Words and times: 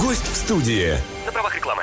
Гость 0.00 0.26
в 0.26 0.36
студии. 0.36 0.94
На 1.26 1.32
правах 1.32 1.54
рекламы. 1.54 1.82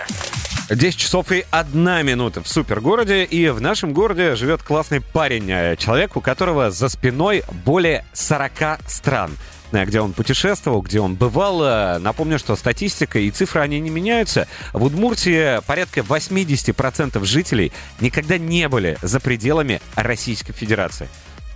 10 0.70 0.98
часов 0.98 1.32
и 1.32 1.46
одна 1.52 2.02
минута 2.02 2.42
в 2.42 2.48
супергороде, 2.48 3.24
и 3.24 3.50
в 3.50 3.62
нашем 3.62 3.94
городе 3.94 4.36
живет 4.36 4.64
классный 4.64 5.02
парень, 5.02 5.52
э, 5.52 5.76
человек, 5.78 6.16
у 6.16 6.22
которого 6.22 6.72
за 6.72 6.90
спиной 6.90 7.44
более 7.66 8.06
40 8.14 8.80
стран 8.88 9.32
э, 9.74 9.86
где 9.86 10.02
он 10.02 10.14
путешествовал, 10.14 10.82
где 10.82 11.00
он 11.00 11.16
бывал. 11.16 11.62
Э, 11.64 12.00
Напомню, 12.00 12.40
что 12.40 12.56
статистика 12.56 13.20
и 13.20 13.30
цифры, 13.30 13.62
они 13.62 13.80
не 13.80 13.92
меняются. 13.92 14.48
В 14.74 14.86
Удмуртии 14.86 15.62
порядка 15.68 16.00
80% 16.00 17.24
жителей 17.26 17.72
никогда 18.00 18.40
не 18.40 18.68
были 18.70 18.98
за 19.04 19.20
пределами 19.20 19.82
Российской 19.96 20.54
Федерации. 20.54 21.10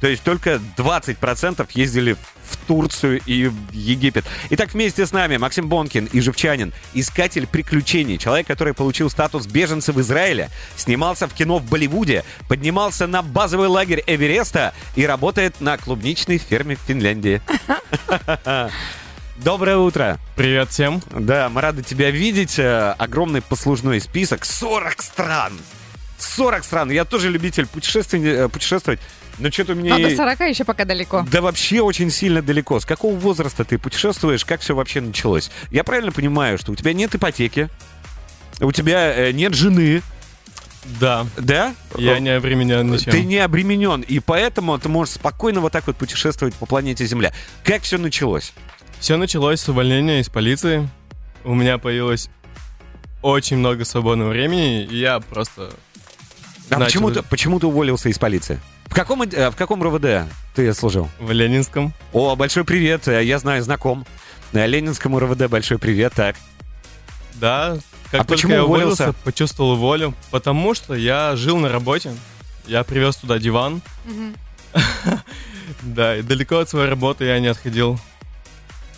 То 0.03 0.09
есть 0.09 0.21
только 0.21 0.59
20% 0.75 1.65
ездили 1.75 2.17
в 2.49 2.57
Турцию 2.67 3.21
и 3.25 3.47
в 3.47 3.71
Египет. 3.71 4.25
Итак, 4.49 4.73
вместе 4.73 5.05
с 5.05 5.13
нами 5.13 5.37
Максим 5.37 5.69
Бонкин 5.69 6.09
и 6.11 6.19
Живчанин, 6.19 6.73
искатель 6.93 7.47
приключений, 7.47 8.17
человек, 8.17 8.45
который 8.45 8.73
получил 8.73 9.09
статус 9.09 9.47
беженца 9.47 9.93
в 9.93 10.01
Израиле, 10.01 10.49
снимался 10.75 11.29
в 11.29 11.33
кино 11.33 11.59
в 11.59 11.63
Болливуде, 11.69 12.25
поднимался 12.49 13.07
на 13.07 13.21
базовый 13.21 13.69
лагерь 13.69 14.03
Эвереста 14.05 14.73
и 14.97 15.05
работает 15.05 15.61
на 15.61 15.77
клубничной 15.77 16.37
ферме 16.37 16.75
в 16.75 16.79
Финляндии. 16.79 17.41
Доброе 19.37 19.77
утро. 19.77 20.19
Привет 20.35 20.69
всем. 20.71 21.01
Да, 21.11 21.47
мы 21.47 21.61
рады 21.61 21.81
тебя 21.81 22.11
видеть. 22.11 22.59
Э, 22.59 22.93
Огромный 22.97 23.41
послужной 23.41 24.01
список. 24.01 24.43
40 24.43 25.01
стран. 25.01 25.53
40 26.17 26.63
стран. 26.65 26.91
Я 26.91 27.05
тоже 27.05 27.29
любитель 27.29 27.63
э, 27.63 28.49
путешествовать. 28.49 28.99
Но 29.39 29.51
что-то 29.51 29.73
у 29.73 29.75
меня... 29.75 29.95
А 29.95 29.99
до 29.99 30.15
40 30.15 30.39
еще 30.41 30.63
пока 30.63 30.85
далеко. 30.85 31.25
Да 31.31 31.41
вообще 31.41 31.81
очень 31.81 32.09
сильно 32.11 32.41
далеко. 32.41 32.79
С 32.79 32.85
какого 32.85 33.15
возраста 33.15 33.63
ты 33.65 33.77
путешествуешь? 33.77 34.45
Как 34.45 34.61
все 34.61 34.75
вообще 34.75 35.01
началось? 35.01 35.49
Я 35.71 35.83
правильно 35.83 36.11
понимаю, 36.11 36.57
что 36.57 36.71
у 36.71 36.75
тебя 36.75 36.93
нет 36.93 37.15
ипотеки, 37.15 37.69
у 38.59 38.71
тебя 38.71 39.13
э, 39.15 39.31
нет 39.31 39.53
жены, 39.55 40.01
Да, 40.99 41.25
да? 41.37 41.73
я 41.97 42.19
не 42.19 42.29
обременен 42.29 42.91
ничем. 42.91 43.11
Ты 43.11 43.23
не 43.23 43.37
обременен, 43.37 44.01
и 44.01 44.19
поэтому 44.19 44.77
ты 44.77 44.89
можешь 44.89 45.15
спокойно 45.15 45.61
вот 45.61 45.71
так 45.71 45.87
вот 45.87 45.95
путешествовать 45.95 46.53
по 46.55 46.65
планете 46.65 47.05
Земля. 47.05 47.33
Как 47.63 47.81
все 47.81 47.97
началось? 47.97 48.53
Все 48.99 49.17
началось 49.17 49.59
с 49.61 49.69
увольнения 49.69 50.19
из 50.19 50.29
полиции. 50.29 50.87
У 51.43 51.55
меня 51.55 51.77
появилось 51.77 52.29
очень 53.21 53.57
много 53.57 53.83
свободного 53.83 54.29
времени, 54.29 54.83
и 54.83 54.97
я 54.97 55.19
просто... 55.19 55.71
А 56.69 56.77
начал 56.77 56.85
почему, 56.85 57.11
ты, 57.11 57.23
почему 57.23 57.59
ты 57.59 57.67
уволился 57.67 58.09
из 58.09 58.17
полиции? 58.17 58.59
В 58.93 58.95
каком, 58.95 59.23
э, 59.23 59.49
в 59.49 59.55
каком 59.55 59.81
РВД 59.81 60.29
ты 60.53 60.71
служил? 60.75 61.09
В 61.19 61.31
Ленинском. 61.31 61.95
О, 62.11 62.35
большой 62.35 62.63
привет, 62.63 63.07
э, 63.07 63.23
я 63.23 63.39
знаю, 63.39 63.63
знаком. 63.63 64.05
Э, 64.51 64.67
Ленинскому 64.67 65.17
РВД 65.17 65.47
большой 65.47 65.79
привет, 65.79 66.13
так. 66.13 66.35
Да, 67.33 67.79
как 68.11 68.13
А 68.13 68.17
только 68.17 68.33
почему 68.33 68.53
я 68.53 68.63
уволился? 68.63 69.05
уволился, 69.05 69.23
почувствовал 69.23 69.77
волю. 69.77 70.13
Потому 70.29 70.75
что 70.75 70.93
я 70.93 71.35
жил 71.35 71.57
на 71.57 71.69
работе. 71.69 72.15
Я 72.67 72.83
привез 72.83 73.15
туда 73.15 73.39
диван. 73.39 73.81
Да, 75.81 76.17
и 76.17 76.21
далеко 76.21 76.57
от 76.57 76.69
своей 76.69 76.87
работы 76.87 77.25
я 77.25 77.39
не 77.39 77.47
отходил. 77.47 77.99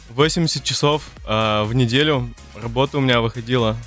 80 0.09 0.61
часов 0.63 1.03
а, 1.25 1.63
в 1.63 1.73
неделю 1.73 2.33
работа 2.55 2.97
у 2.97 3.01
меня 3.01 3.21
выходила 3.21 3.77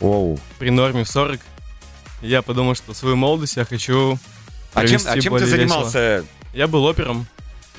Оу. 0.00 0.40
при 0.58 0.70
норме 0.70 1.04
в 1.04 1.08
40. 1.08 1.40
И 2.22 2.28
Я 2.28 2.40
подумал, 2.40 2.74
что 2.74 2.94
свою 2.94 3.16
молодость 3.16 3.56
я 3.56 3.64
хочу 3.64 4.18
А 4.74 4.86
чем, 4.86 5.00
а 5.06 5.14
чем 5.14 5.22
ты 5.22 5.30
более 5.30 5.46
весело. 5.48 5.66
занимался? 5.68 6.24
Я 6.54 6.66
был 6.66 6.84
опером. 6.84 7.26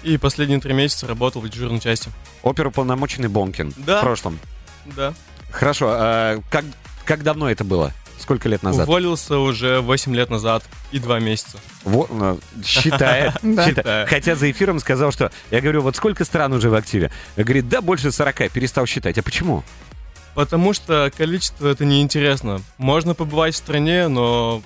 И 0.03 0.17
последние 0.17 0.59
три 0.59 0.73
месяца 0.73 1.07
работал 1.07 1.41
в 1.41 1.49
дежурной 1.49 1.79
части. 1.79 2.09
Оперуполномоченный 2.43 3.29
Бонкин 3.29 3.73
Да. 3.77 3.99
в 3.99 4.01
прошлом. 4.01 4.37
Да. 4.85 5.13
Хорошо, 5.51 5.87
а 5.91 6.39
как, 6.49 6.65
как 7.05 7.23
давно 7.23 7.49
это 7.49 7.63
было? 7.63 7.93
Сколько 8.19 8.47
лет 8.49 8.63
назад? 8.63 8.87
Уволился 8.87 9.37
уже 9.37 9.81
8 9.81 10.15
лет 10.15 10.29
назад 10.29 10.63
и 10.91 10.99
2 10.99 11.19
месяца. 11.19 11.57
Во- 11.83 12.07
ну, 12.09 12.39
считает, 12.65 13.33
считает. 13.41 14.09
Хотя 14.09 14.35
за 14.35 14.49
эфиром 14.51 14.79
сказал, 14.79 15.11
что... 15.11 15.31
Я 15.51 15.61
говорю, 15.61 15.81
вот 15.81 15.95
сколько 15.95 16.23
стран 16.25 16.53
уже 16.53 16.69
в 16.69 16.75
активе? 16.75 17.11
Говорит, 17.37 17.67
да, 17.69 17.81
больше 17.81 18.11
40. 18.11 18.51
Перестал 18.51 18.85
считать. 18.85 19.17
А 19.17 19.23
почему? 19.23 19.63
Потому 20.35 20.73
что 20.73 21.11
количество 21.17 21.67
это 21.67 21.85
неинтересно. 21.85 22.61
Можно 22.77 23.13
побывать 23.13 23.55
в 23.55 23.57
стране, 23.57 24.07
но 24.07 24.61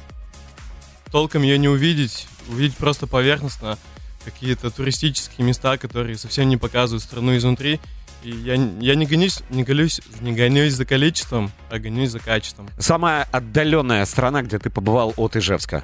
толком 1.11 1.43
ее 1.43 1.57
не 1.57 1.67
увидеть. 1.67 2.27
Увидеть 2.49 2.77
просто 2.77 3.07
поверхностно 3.07 3.77
какие-то 4.23 4.69
туристические 4.69 5.45
места, 5.45 5.77
которые 5.77 6.17
совсем 6.17 6.49
не 6.49 6.57
показывают 6.57 7.03
страну 7.03 7.35
изнутри. 7.37 7.79
И 8.23 8.31
я, 8.31 8.55
я 8.55 8.95
не, 8.95 9.05
гонюсь, 9.05 9.41
не, 9.49 9.63
гонюсь, 9.63 10.01
не 10.21 10.33
гонюсь 10.33 10.73
за 10.73 10.85
количеством, 10.85 11.51
а 11.69 11.79
гонюсь 11.79 12.09
за 12.09 12.19
качеством. 12.19 12.67
Самая 12.77 13.27
отдаленная 13.31 14.05
страна, 14.05 14.41
где 14.41 14.59
ты 14.59 14.69
побывал 14.69 15.13
от 15.17 15.35
Ижевска? 15.35 15.83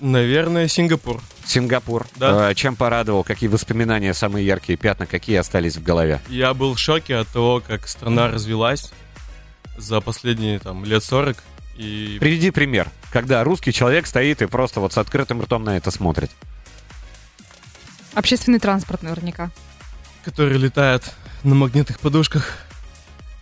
Наверное, 0.00 0.66
Сингапур. 0.66 1.20
Сингапур. 1.44 2.06
Да. 2.16 2.50
Э, 2.50 2.54
Чем 2.54 2.74
порадовал? 2.74 3.22
Какие 3.22 3.50
воспоминания, 3.50 4.14
самые 4.14 4.46
яркие 4.46 4.78
пятна, 4.78 5.06
какие 5.06 5.36
остались 5.36 5.76
в 5.76 5.82
голове? 5.82 6.20
Я 6.28 6.54
был 6.54 6.74
в 6.74 6.78
шоке 6.78 7.16
от 7.16 7.28
того, 7.28 7.60
как 7.60 7.86
страна 7.86 8.28
развелась 8.28 8.90
за 9.76 10.00
последние 10.00 10.58
там, 10.58 10.84
лет 10.84 11.04
40. 11.04 11.36
И 11.76 12.18
Приведи 12.20 12.50
пример, 12.50 12.90
когда 13.12 13.42
русский 13.44 13.72
человек 13.72 14.06
стоит 14.06 14.42
и 14.42 14.46
просто 14.46 14.80
вот 14.80 14.92
с 14.92 14.98
открытым 14.98 15.40
ртом 15.42 15.64
на 15.64 15.76
это 15.76 15.90
смотрит. 15.90 16.30
Общественный 18.14 18.58
транспорт 18.58 19.02
наверняка. 19.02 19.50
которые 20.24 20.58
летают 20.58 21.04
на 21.44 21.54
магнитных 21.54 22.00
подушках. 22.00 22.58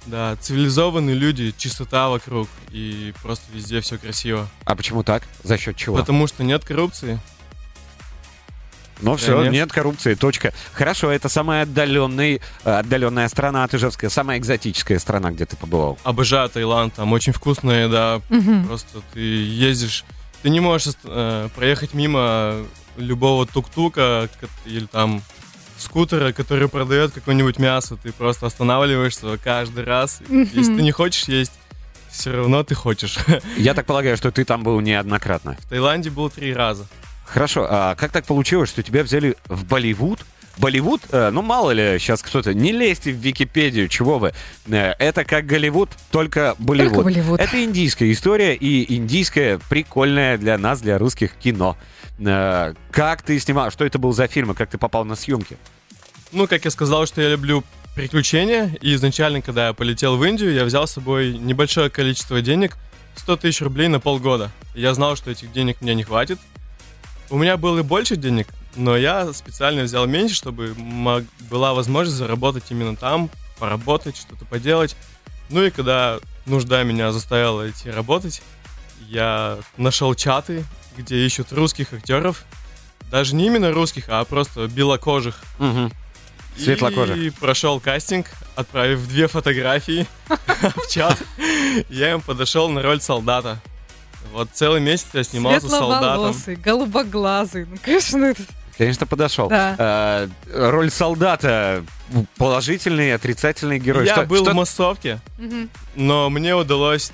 Да, 0.07 0.37
цивилизованные 0.37 1.15
люди, 1.17 1.53
чистота 1.59 2.09
вокруг, 2.09 2.49
и 2.71 3.13
просто 3.23 3.45
везде 3.53 3.81
все 3.81 3.99
красиво. 3.99 4.49
А 4.65 4.75
почему 4.77 5.03
так? 5.03 5.25
За 5.43 5.59
счет 5.59 5.77
чего? 5.77 5.97
Потому 5.97 6.27
что 6.27 6.45
нет 6.45 6.65
коррупции. 6.65 7.19
Ну 9.01 9.17
все, 9.17 9.43
нет. 9.45 9.53
нет. 9.53 9.73
коррупции, 9.73 10.15
точка. 10.15 10.53
Хорошо, 10.73 11.11
это 11.11 11.29
самая 11.29 11.63
отдаленный, 11.63 12.41
э, 12.65 12.71
отдаленная 12.71 13.29
страна 13.29 13.65
от 13.65 13.75
Ижевска, 13.75 14.11
самая 14.11 14.39
экзотическая 14.39 14.99
страна, 14.99 15.31
где 15.31 15.47
ты 15.47 15.57
побывал. 15.57 15.99
Обожаю 16.05 16.49
Таиланд, 16.49 16.95
там 16.95 17.13
очень 17.13 17.33
вкусная 17.33 17.87
еда. 17.87 18.21
Мгм. 18.29 18.67
Просто 18.67 19.01
ты 19.13 19.21
ездишь, 19.21 20.05
ты 20.43 20.51
не 20.51 20.61
можешь 20.61 20.95
э, 21.05 21.49
проехать 21.55 21.95
мимо 21.95 22.57
любого 22.97 23.47
тук-тука 23.47 24.29
или 24.67 24.87
там 24.87 25.23
скутера, 25.79 26.33
который 26.33 26.69
продает 26.69 27.13
какое-нибудь 27.13 27.59
мясо. 27.59 27.97
Ты 28.03 28.13
просто 28.13 28.47
останавливаешься 28.47 29.39
каждый 29.43 29.85
раз. 29.85 30.21
Если 30.29 30.77
ты 30.77 30.83
не 30.83 30.91
хочешь 30.91 31.25
есть, 31.29 31.53
все 32.11 32.33
равно 32.33 32.63
ты 32.65 32.75
хочешь. 32.75 33.19
Я 33.57 33.75
так 33.75 33.87
полагаю, 33.87 34.17
что 34.17 34.31
ты 34.31 34.45
там 34.45 34.63
был 34.63 34.81
неоднократно. 34.81 35.57
В 35.61 35.69
Таиланде 35.69 36.11
был 36.11 36.31
три 36.31 36.53
раза. 36.53 36.87
Хорошо, 37.29 37.67
а 37.69 37.95
как 37.95 38.11
так 38.13 38.25
получилось, 38.25 38.71
что 38.71 38.83
тебя 38.83 39.03
взяли 39.03 39.37
в 39.47 39.65
Болливуд? 39.65 40.21
Болливуд, 40.57 41.03
э, 41.13 41.31
ну 41.31 41.43
мало 41.43 41.71
ли, 41.71 41.99
сейчас 42.01 42.21
кто-то, 42.23 42.53
не 42.53 42.73
лезьте 42.73 43.13
в 43.13 43.17
Википедию, 43.17 43.87
чего 43.89 44.19
вы. 44.19 44.33
Э, 44.67 44.95
это 44.99 45.25
как 45.25 45.47
Голливуд, 45.47 45.91
только 46.11 46.57
Болливуд. 46.59 46.95
Только 46.95 47.05
Болливуд. 47.05 47.41
Это 47.41 47.63
индийская 47.63 48.11
история 48.11 48.55
и 48.57 48.93
индийское 48.97 49.61
прикольное 49.71 50.37
для 50.37 50.59
нас, 50.59 50.81
для 50.81 50.99
русских 50.99 51.35
кино. 51.35 51.77
Э, 52.19 52.75
Как 52.91 53.23
ты 53.23 53.39
снимал, 53.39 53.71
что 53.71 53.85
это 53.85 53.99
был 53.99 54.13
за 54.13 54.27
фильм 54.27 54.51
и 54.51 54.55
как 54.55 54.71
ты 54.71 54.79
попал 54.79 55.05
на 55.05 55.15
съемки? 55.15 55.57
Ну, 56.33 56.49
как 56.49 56.65
я 56.65 56.71
сказал, 56.71 57.07
что 57.07 57.21
я 57.23 57.29
люблю 57.29 57.63
приключения, 57.95 58.77
и 58.81 58.95
изначально, 58.95 59.43
когда 59.43 59.69
я 59.69 59.73
полетел 59.73 60.17
в 60.17 60.25
Индию, 60.25 60.53
я 60.53 60.65
взял 60.65 60.87
с 60.87 60.93
собой 60.93 61.37
небольшое 61.37 61.91
количество 61.91 62.41
денег, 62.41 62.77
100 63.17 63.37
тысяч 63.39 63.61
рублей 63.61 63.89
на 63.89 64.01
полгода. 64.01 64.51
Я 64.75 64.95
знал, 64.95 65.17
что 65.17 65.31
этих 65.31 65.53
денег 65.53 65.81
мне 65.81 65.95
не 65.95 66.03
хватит. 66.05 66.39
У 67.31 67.39
меня 67.39 67.57
было 67.57 67.81
и 67.81 67.83
больше 67.83 68.17
денег, 68.17 68.49
но 68.75 68.97
я 68.97 69.33
специально 69.33 69.83
взял 69.83 70.07
меньше, 70.07 70.35
чтобы 70.35 70.75
была 71.51 71.75
возможность 71.75 72.17
заработать 72.17 72.65
именно 72.71 72.97
там, 72.97 73.31
поработать, 73.59 74.17
что-то 74.17 74.45
поделать. 74.45 74.97
Ну 75.51 75.65
и 75.65 75.71
когда 75.71 76.21
нужда 76.47 76.83
меня 76.83 77.13
заставила 77.13 77.69
идти 77.69 77.91
работать, 77.91 78.43
я 79.09 79.59
нашел 79.77 80.15
чаты, 80.15 80.65
где 80.97 81.25
ищут 81.25 81.53
русских 81.53 81.93
актеров. 81.93 82.45
Даже 83.11 83.35
не 83.35 83.47
именно 83.47 83.73
русских, 83.73 84.05
а 84.09 84.25
просто 84.25 84.67
белокожих. 84.67 85.41
Мгм. 85.59 85.93
Светлокожих. 86.57 87.17
И 87.17 87.31
прошел 87.31 87.81
кастинг, 87.81 88.27
отправив 88.57 89.07
две 89.09 89.29
фотографии 89.29 90.07
в 90.29 90.91
чат. 90.91 91.19
Я 91.89 92.13
им 92.13 92.21
подошел 92.21 92.69
на 92.69 92.83
роль 92.83 93.01
солдата. 93.01 93.61
Вот 94.33 94.49
целый 94.53 94.81
месяц 94.81 95.07
я 95.13 95.25
снимался 95.25 95.69
солдатом. 95.69 96.35
Голубоглазый. 96.63 97.67
Ну, 97.67 97.77
конечно, 97.83 98.25
это... 98.25 98.43
Конечно, 98.77 99.07
подошел. 99.07 99.49
Да. 99.49 99.75
Э, 99.77 100.29
роль 100.55 100.91
солдата 100.91 101.85
положительный, 102.37 103.13
отрицательный 103.13 103.81
герой. 103.81 104.07
Я 104.07 104.15
Что- 104.15 104.27
был 104.27 104.45
что- 104.45 104.53
в 104.53 104.55
массовке, 104.55 105.19
Мгм. 105.39 105.69
но 105.97 106.31
мне 106.31 106.55
удалось 106.55 107.11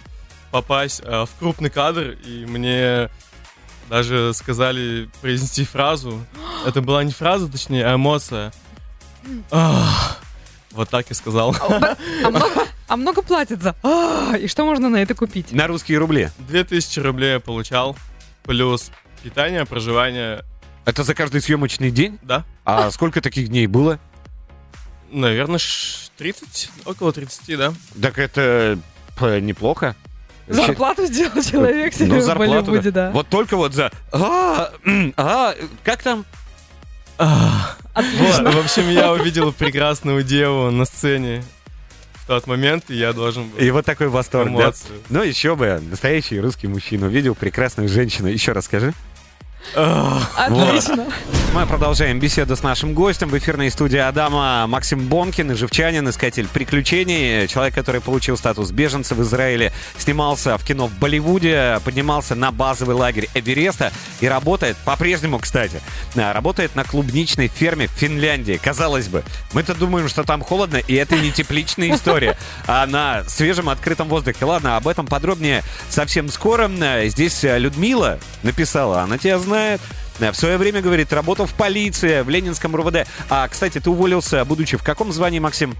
попасть 0.51 1.01
э, 1.05 1.25
в 1.25 1.31
крупный 1.39 1.71
кадр, 1.71 2.17
и 2.27 2.45
мне 2.47 3.09
даже 3.89 4.33
сказали 4.35 5.09
произнести 5.23 5.65
фразу. 5.65 6.25
Это 6.67 6.83
была 6.83 7.03
не 7.03 7.13
фраза, 7.13 7.49
точнее, 7.51 7.87
а 7.87 7.95
эмоция. 7.95 8.53
Ах, 9.51 10.21
Вот 10.75 10.91
так 10.91 11.11
и 11.11 11.15
сказал. 11.15 11.55
А, 11.61 11.97
а 12.25 12.31
много, 12.31 12.63
а 12.89 12.97
много 12.97 13.23
платят 13.23 13.63
за? 13.63 13.75
А, 13.83 14.37
и 14.37 14.47
что 14.49 14.65
можно 14.65 14.89
на 14.89 14.97
это 14.97 15.15
купить? 15.15 15.53
На 15.53 15.67
русские 15.67 15.99
рубли. 15.99 16.31
2000 16.39 17.01
рублей 17.01 17.33
я 17.35 17.41
получал, 17.41 17.97
плюс 18.43 18.91
питание, 19.23 19.65
проживание, 19.65 20.45
Это 20.85 21.03
за 21.05 21.15
каждый 21.15 21.41
съемочный 21.41 21.91
день? 21.91 22.19
да. 22.23 22.45
А 22.65 22.91
сколько 22.91 23.21
таких 23.21 23.49
дней 23.49 23.67
было? 23.67 23.99
Наверное, 25.11 25.59
ш- 25.59 26.11
30, 26.17 26.71
около 26.87 27.13
30, 27.13 27.57
да. 27.57 27.73
Так 28.01 28.19
это 28.19 28.79
э, 29.21 29.39
неплохо. 29.41 29.95
Зарплату 30.49 31.07
сделал 31.07 31.41
человек 31.43 31.95
себе 31.95 32.07
Ну, 32.07 32.19
в 32.19 32.23
зарплату, 32.23 32.67
Болливуде, 32.67 32.91
да. 32.91 33.11
Вот 33.13 33.29
только 33.29 33.57
вот 33.57 33.73
за... 33.75 33.91
А, 34.13 34.71
а, 35.17 35.55
как 35.85 36.03
там? 36.03 36.25
А, 37.17 37.77
Отлично. 37.95 38.45
Вот, 38.45 38.55
в 38.55 38.59
общем, 38.59 38.91
я 38.91 39.13
увидел 39.13 39.53
прекрасную 39.53 40.23
деву 40.25 40.71
на 40.71 40.85
сцене 40.85 41.43
в 42.15 42.27
тот 42.27 42.47
момент, 42.47 42.85
и 42.89 42.95
я 42.97 43.13
должен 43.13 43.49
был 43.49 43.59
И 43.59 43.71
вот 43.71 43.85
такой 43.85 44.09
восторг, 44.09 44.47
да? 44.47 44.65
эмоцию. 44.65 45.01
Ну, 45.11 45.23
еще 45.23 45.55
бы, 45.57 45.81
настоящий 45.91 46.41
русский 46.41 46.67
мужчина 46.67 47.07
увидел 47.07 47.35
прекрасную 47.35 47.89
женщину. 47.89 48.29
Еще 48.29 48.53
раз 48.53 48.65
скажи. 48.65 48.93
Отлично. 49.75 51.07
Мы 51.53 51.67
продолжаем 51.67 52.19
беседу 52.19 52.57
с 52.57 52.63
нашим 52.63 52.95
гостем 52.95 53.29
в 53.29 53.39
эфирной 53.39 53.71
студии 53.71 53.99
Адама 53.99 54.67
Максим 54.67 55.07
Бонкин, 55.07 55.57
живчанин, 55.57 56.09
искатель 56.09 56.49
приключений, 56.49 57.47
человек, 57.49 57.75
который 57.75 58.01
получил 58.01 58.37
статус 58.37 58.73
беженца 58.73 59.15
в 59.15 59.23
Израиле, 59.23 59.73
снимался 59.97 60.59
в 60.59 60.65
кино 60.65 60.89
в 60.89 60.99
Болливуде, 60.99 61.81
поднимался 61.85 62.35
на 62.35 62.51
базовый 62.51 62.97
лагерь 62.97 63.29
Эвереста 63.35 63.93
и 64.21 64.27
работает, 64.27 64.77
по-прежнему, 64.85 65.39
кстати, 65.39 65.81
работает 66.15 66.75
на 66.75 66.85
клубничной 66.85 67.49
ферме 67.49 67.87
в 67.87 67.93
Финляндии. 67.93 68.61
Казалось 68.63 69.09
бы, 69.09 69.23
мы-то 69.53 69.75
думаем, 69.75 70.09
что 70.09 70.25
там 70.25 70.43
холодно, 70.43 70.77
и 70.77 70.95
это 70.95 71.17
не 71.17 71.31
тепличная 71.31 71.95
история, 71.95 72.37
а 72.67 72.85
на 72.87 73.25
свежем 73.29 73.69
открытом 73.69 74.09
воздухе. 74.09 74.45
Ладно, 74.45 74.77
об 74.77 74.89
этом 74.89 75.07
подробнее 75.07 75.63
совсем 75.89 76.29
скоро. 76.29 76.69
Здесь 77.07 77.43
Людмила 77.43 78.19
написала, 78.43 79.03
она 79.03 79.19
тебя 79.19 79.39
знает, 79.39 79.54
Э, 79.55 79.79
В 80.33 80.35
свое 80.37 80.57
время, 80.59 80.81
говорит, 80.81 81.13
работал 81.13 81.47
в 81.47 81.55
полиции, 81.55 82.23
в 82.23 82.29
Ленинском 82.29 82.75
РУВД. 82.77 83.07
А, 83.31 83.49
кстати, 83.49 83.81
ты 83.81 83.91
уволился, 83.91 84.45
будучи 84.45 84.77
в 84.77 84.83
каком 84.83 85.13
звании, 85.13 85.39
Максим? 85.41 85.75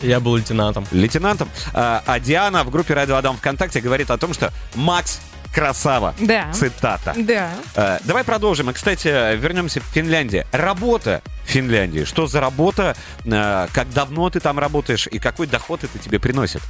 Я 0.00 0.20
был 0.20 0.36
лейтенантом. 0.36 0.86
Лейтенантом. 0.92 1.48
А, 1.74 2.02
а 2.06 2.18
Диана 2.20 2.64
в 2.64 2.70
группе 2.70 2.94
Радио 2.94 3.16
Адам 3.16 3.36
ВКонтакте 3.36 3.80
говорит 3.80 4.10
о 4.10 4.16
том, 4.18 4.32
что 4.32 4.52
Макс 4.74 5.20
красава. 5.52 6.14
Да. 6.20 6.52
Цитата. 6.52 7.12
Да. 7.16 7.50
Э, 7.74 7.98
Давай 8.04 8.22
продолжим. 8.24 8.70
И, 8.70 8.72
кстати, 8.72 9.08
вернемся 9.36 9.80
в 9.80 9.84
Финляндию. 9.84 10.46
Работа 10.52 11.22
в 11.44 11.50
Финляндии. 11.50 12.04
Что 12.04 12.26
за 12.28 12.40
работа? 12.40 12.96
Э, 13.24 13.66
Как 13.72 13.92
давно 13.92 14.30
ты 14.30 14.40
там 14.40 14.58
работаешь? 14.58 15.06
И 15.08 15.18
какой 15.18 15.46
доход 15.48 15.82
это 15.84 15.98
тебе 15.98 16.18
приносит? 16.20 16.62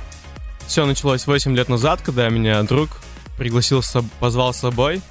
Все 0.66 0.86
началось 0.86 1.26
8 1.26 1.54
лет 1.54 1.68
назад, 1.68 2.00
когда 2.02 2.28
меня 2.30 2.62
друг 2.62 2.88
пригласил, 3.36 3.82
позвал 4.18 4.54
с 4.54 4.58
собой. 4.58 5.02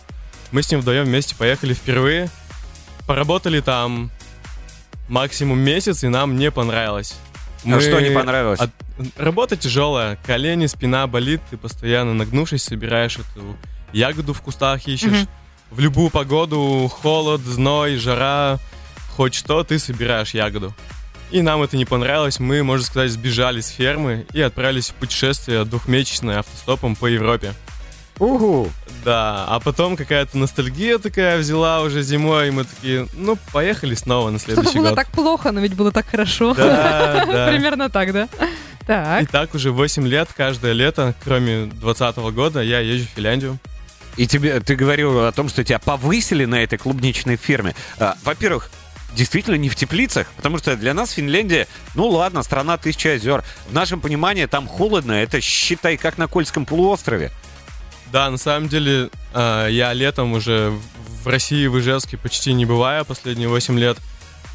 Мы 0.52 0.64
с 0.64 0.72
ним 0.72 0.82
вдвоем 0.82 1.06
вместе 1.06 1.36
поехали 1.36 1.74
впервые. 1.74 2.30
Поработали 3.08 3.60
там 3.60 4.12
максимум 5.08 5.60
месяц, 5.60 6.04
и 6.04 6.08
нам 6.08 6.38
не 6.38 6.52
понравилось. 6.52 7.16
А 7.66 7.80
что 7.82 8.00
не 8.00 8.12
понравилось? 8.12 8.60
от- 8.60 8.72
Работа 9.18 9.56
тяжелая, 9.58 10.18
колени, 10.26 10.66
спина 10.68 11.08
болит, 11.08 11.42
ты 11.50 11.58
постоянно 11.58 12.14
нагнувшись 12.14 12.64
собираешь 12.64 13.16
эту 13.18 13.56
ягоду 13.94 14.34
в 14.34 14.42
кустах 14.42 14.88
ищешь. 14.88 15.12
Мгм. 15.12 15.28
В 15.72 15.80
любую 15.80 16.10
погоду, 16.10 16.90
холод, 16.92 17.42
зной, 17.42 17.96
жара, 17.98 18.60
хоть 19.16 19.36
что, 19.36 19.64
ты 19.64 19.80
собираешь 19.80 20.34
ягоду. 20.34 20.74
И 21.32 21.42
нам 21.42 21.62
это 21.62 21.78
не 21.78 21.86
понравилось, 21.86 22.40
мы, 22.40 22.64
можно 22.64 22.84
сказать, 22.86 23.12
сбежали 23.12 23.62
с 23.62 23.68
фермы 23.70 24.26
и 24.34 24.42
отправились 24.42 24.90
в 24.90 24.96
путешествие 24.96 25.64
двухмесячное 25.64 26.40
автостопом 26.40 26.96
по 26.96 27.06
Европе. 27.06 27.54
Угу. 28.20 28.70
Да, 29.06 29.46
а 29.48 29.60
потом 29.62 29.96
какая-то 29.96 30.38
ностальгия 30.38 30.98
такая 30.98 31.38
взяла 31.38 31.82
уже 31.82 32.02
зимой, 32.02 32.50
и 32.50 32.52
мы 32.52 32.66
такие, 32.66 33.08
ну, 33.14 33.38
поехали 33.54 33.96
снова 33.96 34.30
на 34.30 34.40
Что-то 34.40 34.56
следующий 34.56 34.78
было 34.80 34.88
год. 34.90 34.96
так 34.96 35.08
плохо, 35.08 35.52
но 35.52 35.62
ведь 35.62 35.74
было 35.76 35.92
так 35.92 36.06
хорошо. 36.10 36.54
Да, 36.54 37.26
да. 37.26 37.48
Примерно 37.52 37.90
так, 37.90 38.12
да? 38.12 38.28
И 38.82 38.86
Так. 38.86 39.30
так 39.30 39.56
уже 39.56 39.72
8 39.72 40.06
лет, 40.08 40.30
каждое 40.36 40.74
лето, 40.74 41.14
кроме 41.24 41.66
2020 41.68 42.18
года, 42.34 42.62
я 42.62 42.80
езжу 42.80 43.06
в 43.06 43.16
Финляндию. 43.16 43.58
И 44.18 44.28
тебе, 44.28 44.60
ты 44.60 44.76
говорил 44.76 45.26
о 45.26 45.32
том, 45.32 45.48
что 45.48 45.64
тебя 45.64 45.80
повысили 45.80 46.44
на 46.44 46.56
этой 46.62 46.78
клубничной 46.78 47.38
ферме. 47.38 47.74
А, 48.00 48.16
Во-первых, 48.26 48.70
действительно 49.16 49.56
не 49.56 49.70
в 49.70 49.76
теплицах, 49.76 50.28
потому 50.36 50.58
что 50.58 50.76
для 50.76 50.94
нас 50.94 51.12
Финляндия, 51.12 51.68
ну 51.96 52.10
ладно, 52.10 52.44
страна 52.44 52.78
тысячи 52.78 53.08
озер. 53.08 53.44
В 53.70 53.74
нашем 53.74 54.02
понимании 54.02 54.46
там 54.46 54.68
холодно, 54.68 55.14
это 55.14 55.40
считай 55.40 55.96
как 55.96 56.18
на 56.18 56.28
Кольском 56.28 56.66
полуострове. 56.66 57.32
Да, 58.12 58.30
на 58.30 58.38
самом 58.38 58.70
деле, 58.70 59.10
э, 59.34 59.68
я 59.72 59.94
летом 59.94 60.34
уже 60.34 60.72
в- 61.24 61.28
России, 61.28 61.68
в 61.68 61.78
Ижевске 61.80 62.18
почти 62.18 62.54
не 62.54 62.66
бываю 62.66 63.06
последние 63.06 63.50
8 63.50 63.78
лет. 63.78 63.98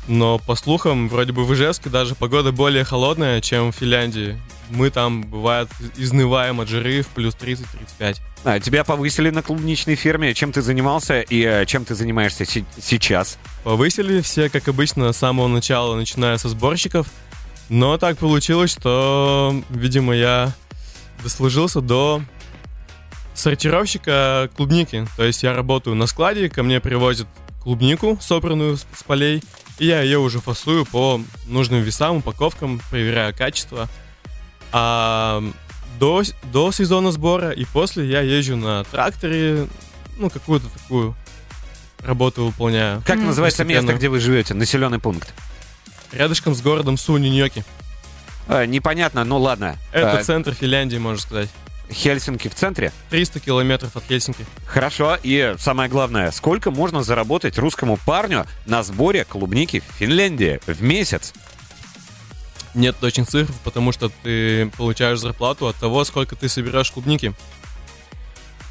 Но 0.09 0.39
по 0.39 0.55
слухам, 0.55 1.09
вроде 1.09 1.33
бы 1.33 1.45
в 1.45 1.55
Ижевске 1.55 1.89
даже 1.89 2.15
погода 2.15 2.53
более 2.53 2.85
холодная, 2.85 3.41
чем 3.41 3.71
в 3.73 3.77
Финляндии. 3.77 4.39
Мы 4.71 4.91
там, 4.91 5.23
бывает, 5.23 5.69
изнываем 5.97 6.61
от 6.61 6.69
жары 6.69 7.03
в 7.03 7.09
плюс 7.09 7.35
30-35. 7.35 8.21
А, 8.45 8.61
тебя 8.61 8.83
повысили 8.85 9.31
на 9.31 9.43
клубничной 9.43 9.95
ферме. 9.95 10.35
Чем 10.35 10.53
ты 10.53 10.61
занимался 10.63 11.21
и 11.21 11.43
э, 11.43 11.65
чем 11.67 11.85
ты 11.85 11.95
занимаешься 11.95 12.45
си- 12.45 12.65
сейчас? 12.83 13.39
Повысили 13.63 14.21
все, 14.21 14.49
как 14.51 14.69
обычно, 14.69 15.13
с 15.13 15.17
самого 15.19 15.49
начала, 15.49 15.95
начиная 15.97 16.37
со 16.39 16.49
сборщиков. 16.49 17.07
Но 17.71 17.97
так 17.97 18.19
получилось, 18.19 18.73
что, 18.73 19.55
видимо, 19.71 20.15
я 20.15 20.53
дослужился 21.23 21.81
до 21.81 22.21
сортировщика 23.45 24.49
клубники. 24.57 25.07
То 25.19 25.25
есть 25.25 25.43
я 25.43 25.55
работаю 25.55 25.95
на 25.95 26.07
складе, 26.07 26.49
ко 26.49 26.63
мне 26.63 26.81
привозят 26.81 27.27
клубнику, 27.63 28.19
собранную 28.21 28.79
с 28.79 29.03
полей, 29.07 29.43
и 29.79 29.87
я 29.87 30.01
ее 30.01 30.19
уже 30.19 30.41
фасую 30.41 30.87
по 30.87 31.21
нужным 31.47 31.83
весам, 31.83 32.17
упаковкам, 32.17 32.81
проверяю 32.91 33.35
качество. 33.37 33.89
А 34.73 35.43
до, 36.01 36.23
до 36.45 36.73
сезона 36.73 37.13
сбора 37.13 37.51
и 37.51 37.67
после 37.67 38.07
я 38.09 38.23
езжу 38.23 38.57
на 38.57 38.83
тракторе, 38.85 39.69
ну, 40.17 40.31
какую-то 40.31 40.69
такую 40.71 41.15
работу 42.03 42.47
выполняю. 42.47 43.03
Как 43.07 43.17
М. 43.17 43.27
называется 43.27 43.63
место, 43.65 43.93
где 43.93 44.09
вы 44.09 44.21
живете? 44.21 44.55
Населенный 44.55 45.01
пункт. 45.01 45.35
Рядышком 46.13 46.55
с 46.55 46.63
городом 46.63 46.97
Суниньоки. 46.97 47.63
А, 48.49 48.65
непонятно, 48.65 49.23
ну 49.25 49.39
ладно. 49.39 49.77
Это 49.93 50.19
А, 50.19 50.25
центр 50.25 50.55
Финляндии, 50.55 50.97
можно 50.97 51.21
сказать. 51.21 51.51
Хельсинки 51.91 52.49
в 52.49 52.55
центре? 52.55 52.93
300 53.11 53.41
километров 53.41 53.97
от 53.97 54.05
Хельсинки. 54.05 54.47
Хорошо. 54.67 55.19
И 55.23 55.55
самое 55.59 55.89
главное, 55.89 56.31
сколько 56.31 56.71
можно 56.71 57.03
заработать 57.03 57.59
русскому 57.59 57.99
парню 58.05 58.47
на 58.67 58.83
сборе 58.83 59.25
клубники 59.25 59.81
в 59.81 59.99
Финляндии 59.99 60.61
в 60.67 60.83
месяц? 60.83 61.33
Нет 62.75 62.97
точных 63.01 63.29
цифр, 63.29 63.53
потому 63.63 63.93
что 63.93 64.11
ты 64.23 64.67
получаешь 64.77 65.21
зарплату 65.21 65.69
от 65.69 65.77
того, 65.77 66.05
сколько 66.05 66.35
ты 66.35 66.49
собираешь 66.49 66.91
клубники. 66.91 67.33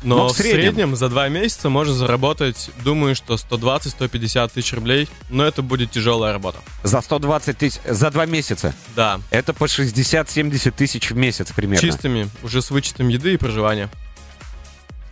Но 0.04 0.18
Ну, 0.18 0.28
в 0.28 0.34
в, 0.34 0.38
среднем. 0.38 0.62
среднем. 0.76 0.96
за 0.96 1.10
два 1.10 1.30
месяца 1.30 1.70
можно 1.70 1.94
заработать, 1.94 2.70
думаю, 2.84 3.16
что 3.16 3.36
120-150 3.36 4.52
тысяч 4.54 4.74
рублей, 4.74 5.08
но 5.30 5.46
это 5.46 5.62
будет 5.62 5.92
тяжелая 5.92 6.34
работа. 6.34 6.60
За 6.84 7.02
120 7.02 7.58
тысяч, 7.58 7.80
за 7.86 8.12
два 8.12 8.26
месяца. 8.26 8.74
Да, 8.96 9.20
Это 9.32 9.54
по 9.54 9.64
60-70 9.66 10.72
тысяч 10.72 11.12
в 11.12 11.16
месяц 11.16 11.52
примерно. 11.56 11.82
чистыми, 11.88 12.30
уже 12.44 12.62
с 12.62 12.70
вычетом 12.70 13.08
еды 13.08 13.34
и 13.34 13.38
проживания. 13.38 13.90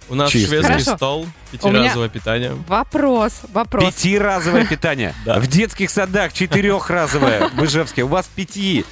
У 0.09 0.15
нас 0.15 0.29
Чисто. 0.29 0.49
шведский 0.49 0.71
Хорошо. 0.73 0.95
стол, 0.97 1.27
пятиразовое 1.53 2.09
питание. 2.09 2.51
Вопрос, 2.67 3.31
вопрос. 3.53 3.93
Пятиразовое 3.93 4.65
питание. 4.65 5.15
Да. 5.25 5.39
В 5.39 5.47
детских 5.47 5.89
садах 5.89 6.33
четырехразовое 6.33 7.47
в 7.53 7.63
Ижевске. 7.63 8.03
У 8.03 8.07
вас 8.07 8.27
пяти. 8.35 8.83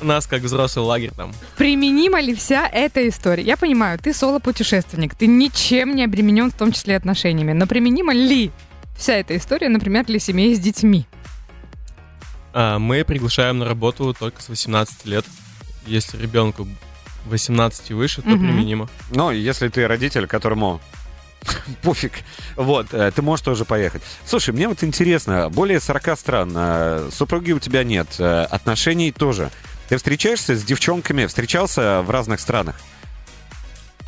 Нас 0.00 0.26
как 0.26 0.42
взрослый 0.42 0.84
лагерь 0.84 1.10
там. 1.16 1.32
Применима 1.56 2.20
ли 2.20 2.34
вся 2.34 2.68
эта 2.68 3.08
история? 3.08 3.42
Я 3.42 3.56
понимаю, 3.56 3.98
ты 3.98 4.14
соло-путешественник, 4.14 5.14
ты 5.14 5.26
ничем 5.26 5.94
не 5.96 6.04
обременен, 6.04 6.50
в 6.50 6.54
том 6.54 6.72
числе 6.72 6.96
отношениями. 6.96 7.52
Но 7.52 7.66
применима 7.66 8.12
ли 8.12 8.50
вся 8.96 9.14
эта 9.14 9.36
история, 9.36 9.68
например, 9.68 10.04
для 10.06 10.18
семей 10.20 10.54
с 10.54 10.58
детьми? 10.60 11.06
А, 12.52 12.78
мы 12.78 13.04
приглашаем 13.04 13.58
на 13.58 13.64
работу 13.66 14.14
только 14.18 14.40
с 14.42 14.48
18 14.48 15.04
лет. 15.06 15.24
Если 15.86 16.16
ребенку 16.20 16.68
18 17.26 17.90
и 17.90 17.94
выше, 17.94 18.22
то 18.22 18.30
Мгм. 18.30 18.38
применимо. 18.46 18.88
Ну, 19.10 19.30
если 19.30 19.68
ты 19.68 19.86
родитель, 19.86 20.26
которому 20.26 20.80
пофиг, 21.82 22.12
вот, 22.56 22.88
э, 22.92 23.10
ты 23.12 23.22
можешь 23.22 23.44
тоже 23.44 23.64
поехать. 23.64 24.02
Слушай, 24.24 24.54
мне 24.54 24.68
вот 24.68 24.82
интересно, 24.82 25.48
более 25.50 25.80
40 25.80 26.16
стран, 26.16 26.52
э, 26.54 27.10
супруги 27.12 27.52
у 27.52 27.58
тебя 27.58 27.84
нет, 27.84 28.08
э, 28.18 28.42
отношений 28.44 29.12
тоже. 29.12 29.50
Ты 29.88 29.96
встречаешься 29.96 30.54
с 30.56 30.62
девчонками, 30.64 31.26
встречался 31.26 32.02
в 32.02 32.10
разных 32.10 32.40
странах? 32.40 32.76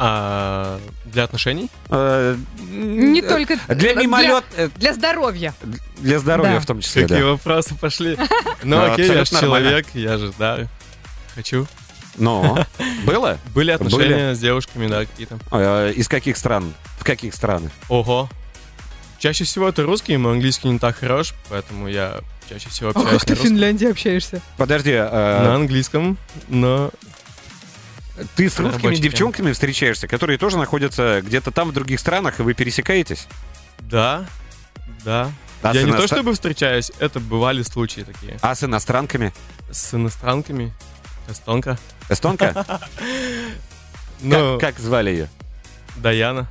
А 0.02 0.80
для 1.04 1.24
отношений? 1.24 1.68
Э, 1.90 2.34
Не 2.70 3.20
э, 3.20 3.28
только 3.28 3.58
Для 3.68 3.94
мимолет... 3.94 4.44
э, 4.56 4.70
Для 4.76 4.94
здоровья. 4.94 5.52
Для 5.98 6.18
здоровья 6.18 6.54
Да. 6.54 6.60
в 6.60 6.66
том 6.66 6.80
числе, 6.80 7.02
Какие 7.02 7.18
да. 7.20 7.26
вопросы 7.26 7.74
пошли? 7.74 8.16
Ну 8.62 8.92
окей, 8.92 9.06
я 9.08 9.24
же 9.24 9.30
человек, 9.30 9.86
я 9.94 10.16
же, 10.16 10.32
да, 10.38 10.66
хочу. 11.34 11.66
Но 12.16 12.64
было? 13.04 13.38
Были 13.54 13.70
отношения 13.72 14.34
с 14.34 14.38
девушками, 14.38 14.86
да, 14.86 15.04
какие-то. 15.04 15.38
Э, 15.52 15.92
Из 15.94 16.08
каких 16.08 16.38
стран? 16.38 16.72
В 16.98 17.04
каких 17.04 17.34
странах? 17.34 17.70
Ого. 17.90 18.28
Чаще 19.18 19.44
всего 19.44 19.68
это 19.68 19.82
русский, 19.82 20.16
мой 20.16 20.32
английский 20.32 20.68
не 20.68 20.78
так 20.78 20.96
хорош, 20.96 21.34
поэтому 21.50 21.88
я 21.88 22.20
чаще 22.50 22.68
всего 22.68 22.90
общаюсь 22.90 23.14
Ох, 23.14 23.24
ты 23.24 23.34
в. 23.34 23.38
Финляндии 23.38 23.90
общаешься. 23.90 24.42
Подожди, 24.56 24.90
э, 24.92 25.08
На 25.44 25.54
английском, 25.54 26.18
но 26.48 26.90
ты 28.36 28.50
с 28.50 28.58
русскими 28.58 28.82
рабочий 28.82 29.00
девчонками 29.02 29.52
встречаешься, 29.52 30.08
которые 30.08 30.36
тоже 30.38 30.58
находятся 30.58 31.22
где-то 31.24 31.50
там, 31.52 31.68
в 31.70 31.72
других 31.72 32.00
странах, 32.00 32.40
и 32.40 32.42
вы 32.42 32.54
пересекаетесь? 32.54 33.26
да, 33.80 34.26
да. 35.04 35.30
А 35.62 35.74
я 35.74 35.82
не 35.82 35.92
то 35.92 35.98
иностра- 35.98 36.06
чтобы 36.16 36.32
встречаюсь, 36.32 36.90
это 36.98 37.20
бывали 37.20 37.62
случаи 37.62 38.00
такие. 38.00 38.38
А 38.40 38.54
с 38.54 38.64
иностранками? 38.64 39.32
С 39.70 39.94
иностранками. 39.94 40.72
Эстонка. 41.28 41.78
Эстонка? 42.08 42.64
Ну, 44.22 44.58
Как, 44.58 44.74
как 44.74 44.82
звали 44.82 45.10
ее? 45.10 45.28
Даяна. 45.96 46.46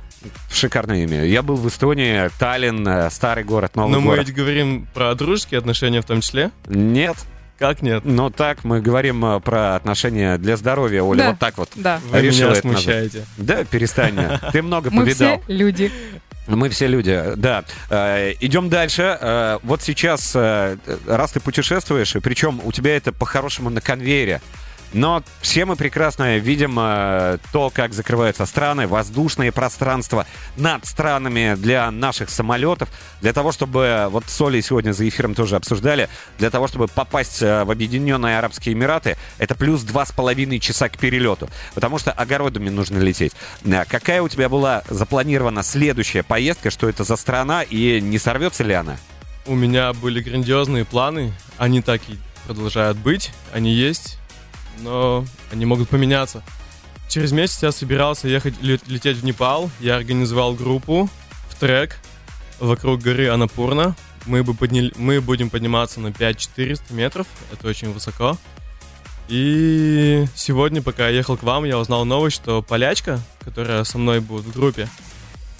Шикарное 0.52 1.04
имя. 1.04 1.24
Я 1.24 1.42
был 1.42 1.56
в 1.56 1.66
Эстонии, 1.68 2.30
Таллин, 2.38 2.86
э, 2.86 3.10
старый 3.10 3.44
город, 3.44 3.76
новый 3.76 3.92
Но 3.92 4.00
мы 4.00 4.06
город. 4.10 4.26
ведь 4.26 4.34
говорим 4.36 4.86
про 4.92 5.14
дружеские 5.14 5.58
отношения 5.58 6.00
в 6.02 6.04
том 6.04 6.20
числе. 6.20 6.50
Нет, 6.68 7.16
Как 7.58 7.82
нет? 7.82 8.04
но 8.04 8.30
так 8.30 8.64
мы 8.64 8.80
говорим 8.82 9.24
э, 9.24 9.40
про 9.40 9.76
отношения 9.76 10.36
для 10.38 10.56
здоровья, 10.56 11.02
Оля, 11.02 11.18
Да. 11.18 11.30
вот 11.30 11.38
так 11.38 11.58
вот. 11.58 11.70
Да. 11.74 12.00
Вы 12.10 12.22
меня 12.22 12.54
смущаете. 12.54 13.24
Да, 13.38 13.64
перестань. 13.64 14.16
Ты 14.52 14.62
много 14.62 14.90
Мы 14.90 15.02
повидал. 15.04 15.40
все 15.44 15.52
люди. 15.52 15.92
Мы 16.46 16.68
все 16.68 16.86
люди, 16.88 17.22
да. 17.36 17.64
Э, 17.90 18.32
идем 18.40 18.68
дальше. 18.70 19.16
Э, 19.20 19.58
вот 19.62 19.82
сейчас, 19.82 20.32
э, 20.34 20.76
раз 21.06 21.32
ты 21.32 21.38
путешествуешь, 21.40 22.16
и 22.16 22.20
причем 22.20 22.60
у 22.64 22.72
тебя 22.72 22.96
это 22.96 23.12
по-хорошему 23.12 23.70
на 23.70 23.80
конвейере, 23.80 24.40
но 24.92 25.22
все 25.40 25.64
мы 25.64 25.76
прекрасно 25.76 26.38
видим 26.38 26.76
э, 26.78 27.38
то, 27.52 27.70
как 27.70 27.92
закрываются 27.92 28.46
страны, 28.46 28.86
воздушные 28.86 29.52
пространства 29.52 30.26
над 30.56 30.86
странами 30.86 31.54
для 31.56 31.90
наших 31.90 32.30
самолетов, 32.30 32.88
для 33.20 33.32
того, 33.32 33.52
чтобы, 33.52 34.08
вот 34.10 34.24
с 34.26 34.40
Олей 34.40 34.62
сегодня 34.62 34.92
за 34.92 35.08
эфиром 35.08 35.34
тоже 35.34 35.56
обсуждали, 35.56 36.08
для 36.38 36.50
того, 36.50 36.66
чтобы 36.68 36.88
попасть 36.88 37.42
э, 37.42 37.64
в 37.64 37.70
Объединенные 37.70 38.38
Арабские 38.38 38.74
Эмираты, 38.74 39.16
это 39.38 39.54
плюс 39.54 39.82
два 39.82 40.06
с 40.06 40.12
половиной 40.12 40.58
часа 40.60 40.88
к 40.88 40.98
перелету, 40.98 41.48
потому 41.74 41.98
что 41.98 42.12
огородами 42.12 42.68
нужно 42.68 42.98
лететь. 42.98 43.32
Э, 43.64 43.84
Какая 43.88 44.22
у 44.22 44.28
тебя 44.28 44.48
была 44.48 44.82
запланирована 44.88 45.62
следующая 45.62 46.22
поездка, 46.22 46.70
что 46.70 46.88
это 46.88 47.04
за 47.04 47.16
страна 47.16 47.62
и 47.62 48.00
не 48.00 48.18
сорвется 48.18 48.64
ли 48.64 48.74
она? 48.74 48.96
У 49.46 49.54
меня 49.54 49.92
были 49.92 50.20
грандиозные 50.20 50.84
планы. 50.84 51.32
Они 51.58 51.82
так 51.82 52.00
и 52.08 52.18
продолжают 52.46 52.98
быть. 52.98 53.32
Они 53.52 53.72
есть. 53.72 54.19
Но 54.82 55.24
они 55.52 55.64
могут 55.66 55.88
поменяться. 55.88 56.42
Через 57.08 57.32
месяц 57.32 57.62
я 57.62 57.72
собирался 57.72 58.28
ехать 58.28 58.54
ле- 58.62 58.78
лететь 58.86 59.16
в 59.16 59.24
Непал. 59.24 59.70
Я 59.80 59.96
организовал 59.96 60.54
группу 60.54 61.08
в 61.48 61.54
трек 61.56 61.98
вокруг 62.60 63.00
горы 63.00 63.28
Анапурна. 63.28 63.96
Мы, 64.26 64.44
бы 64.44 64.54
подняли, 64.54 64.92
мы 64.96 65.20
будем 65.20 65.50
подниматься 65.50 66.00
на 66.00 66.12
5400 66.12 66.94
метров. 66.94 67.26
Это 67.52 67.66
очень 67.66 67.92
высоко. 67.92 68.36
И 69.28 70.24
сегодня, 70.34 70.82
пока 70.82 71.08
я 71.08 71.16
ехал 71.16 71.36
к 71.36 71.42
вам, 71.42 71.64
я 71.64 71.78
узнал 71.78 72.04
новость, 72.04 72.36
что 72.36 72.62
полячка, 72.62 73.20
которая 73.40 73.84
со 73.84 73.96
мной 73.96 74.20
будет 74.20 74.44
в 74.44 74.52
группе, 74.52 74.88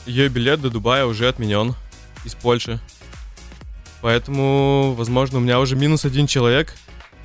ее 0.06 0.28
билет 0.28 0.60
до 0.60 0.70
Дубая 0.70 1.06
уже 1.06 1.28
отменен 1.28 1.74
из 2.24 2.34
Польши. 2.34 2.80
Поэтому, 4.02 4.94
возможно, 4.96 5.38
у 5.38 5.40
меня 5.40 5.60
уже 5.60 5.76
минус 5.76 6.04
один 6.04 6.26
человек. 6.26 6.74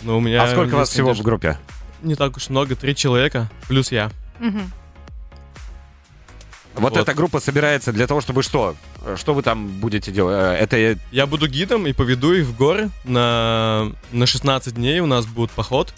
Но 0.04 0.18
у 0.18 0.22
меня 0.22 0.44
а 0.44 0.52
сколько 0.52 0.75
вас 0.75 0.90
всего 0.90 1.14
в 1.14 1.22
группе? 1.22 1.58
Не 2.05 2.13
так 2.15 2.38
уж 2.38 2.50
много, 2.50 2.75
три 2.75 2.95
человека, 2.95 3.50
плюс 3.67 3.91
я. 3.91 4.12
Мгм. 4.39 4.71
Вот, 6.75 6.91
Вот. 6.91 6.97
эта 7.01 7.13
группа 7.15 7.39
собирается 7.39 7.91
для 7.93 8.05
того, 8.05 8.21
чтобы 8.21 8.43
что? 8.43 8.75
Э, 9.05 9.15
Что 9.17 9.33
вы 9.33 9.41
там 9.41 9.67
будете 9.79 10.12
делать? 10.12 10.35
Э, 10.35 10.53
Это 10.62 10.77
э, 10.77 10.97
Я 11.12 11.25
буду 11.25 11.47
гидом 11.47 11.88
и 11.88 11.93
поведу 11.93 12.33
их 12.33 12.45
в 12.45 12.55
горы. 12.55 12.89
На, 13.05 13.91
на 14.12 14.25
16 14.27 14.75
дней 14.75 15.00
у 15.00 15.07
нас 15.07 15.25
будет 15.25 15.50
поход. 15.51 15.93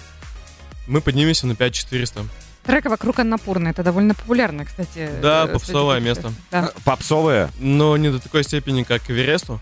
Мы 0.88 1.02
поднимемся 1.02 1.46
на 1.48 1.56
5400. 1.56 2.24
Трек 2.64 2.86
вокруг 2.86 3.20
Аннапурны. 3.20 3.70
Это 3.70 3.84
довольно 3.84 4.14
популярно, 4.14 4.64
кстати. 4.66 5.10
Да, 5.22 5.46
э, 5.46 5.54
попсовое 5.54 5.98
среди 5.98 6.06
место. 6.10 6.34
Да. 6.52 6.72
попсовые. 6.86 7.50
Но 7.60 7.98
не 7.98 8.10
до 8.12 8.20
такой 8.20 8.44
степени, 8.44 8.84
как 8.84 9.02
к 9.04 9.10
Эвересту. 9.10 9.60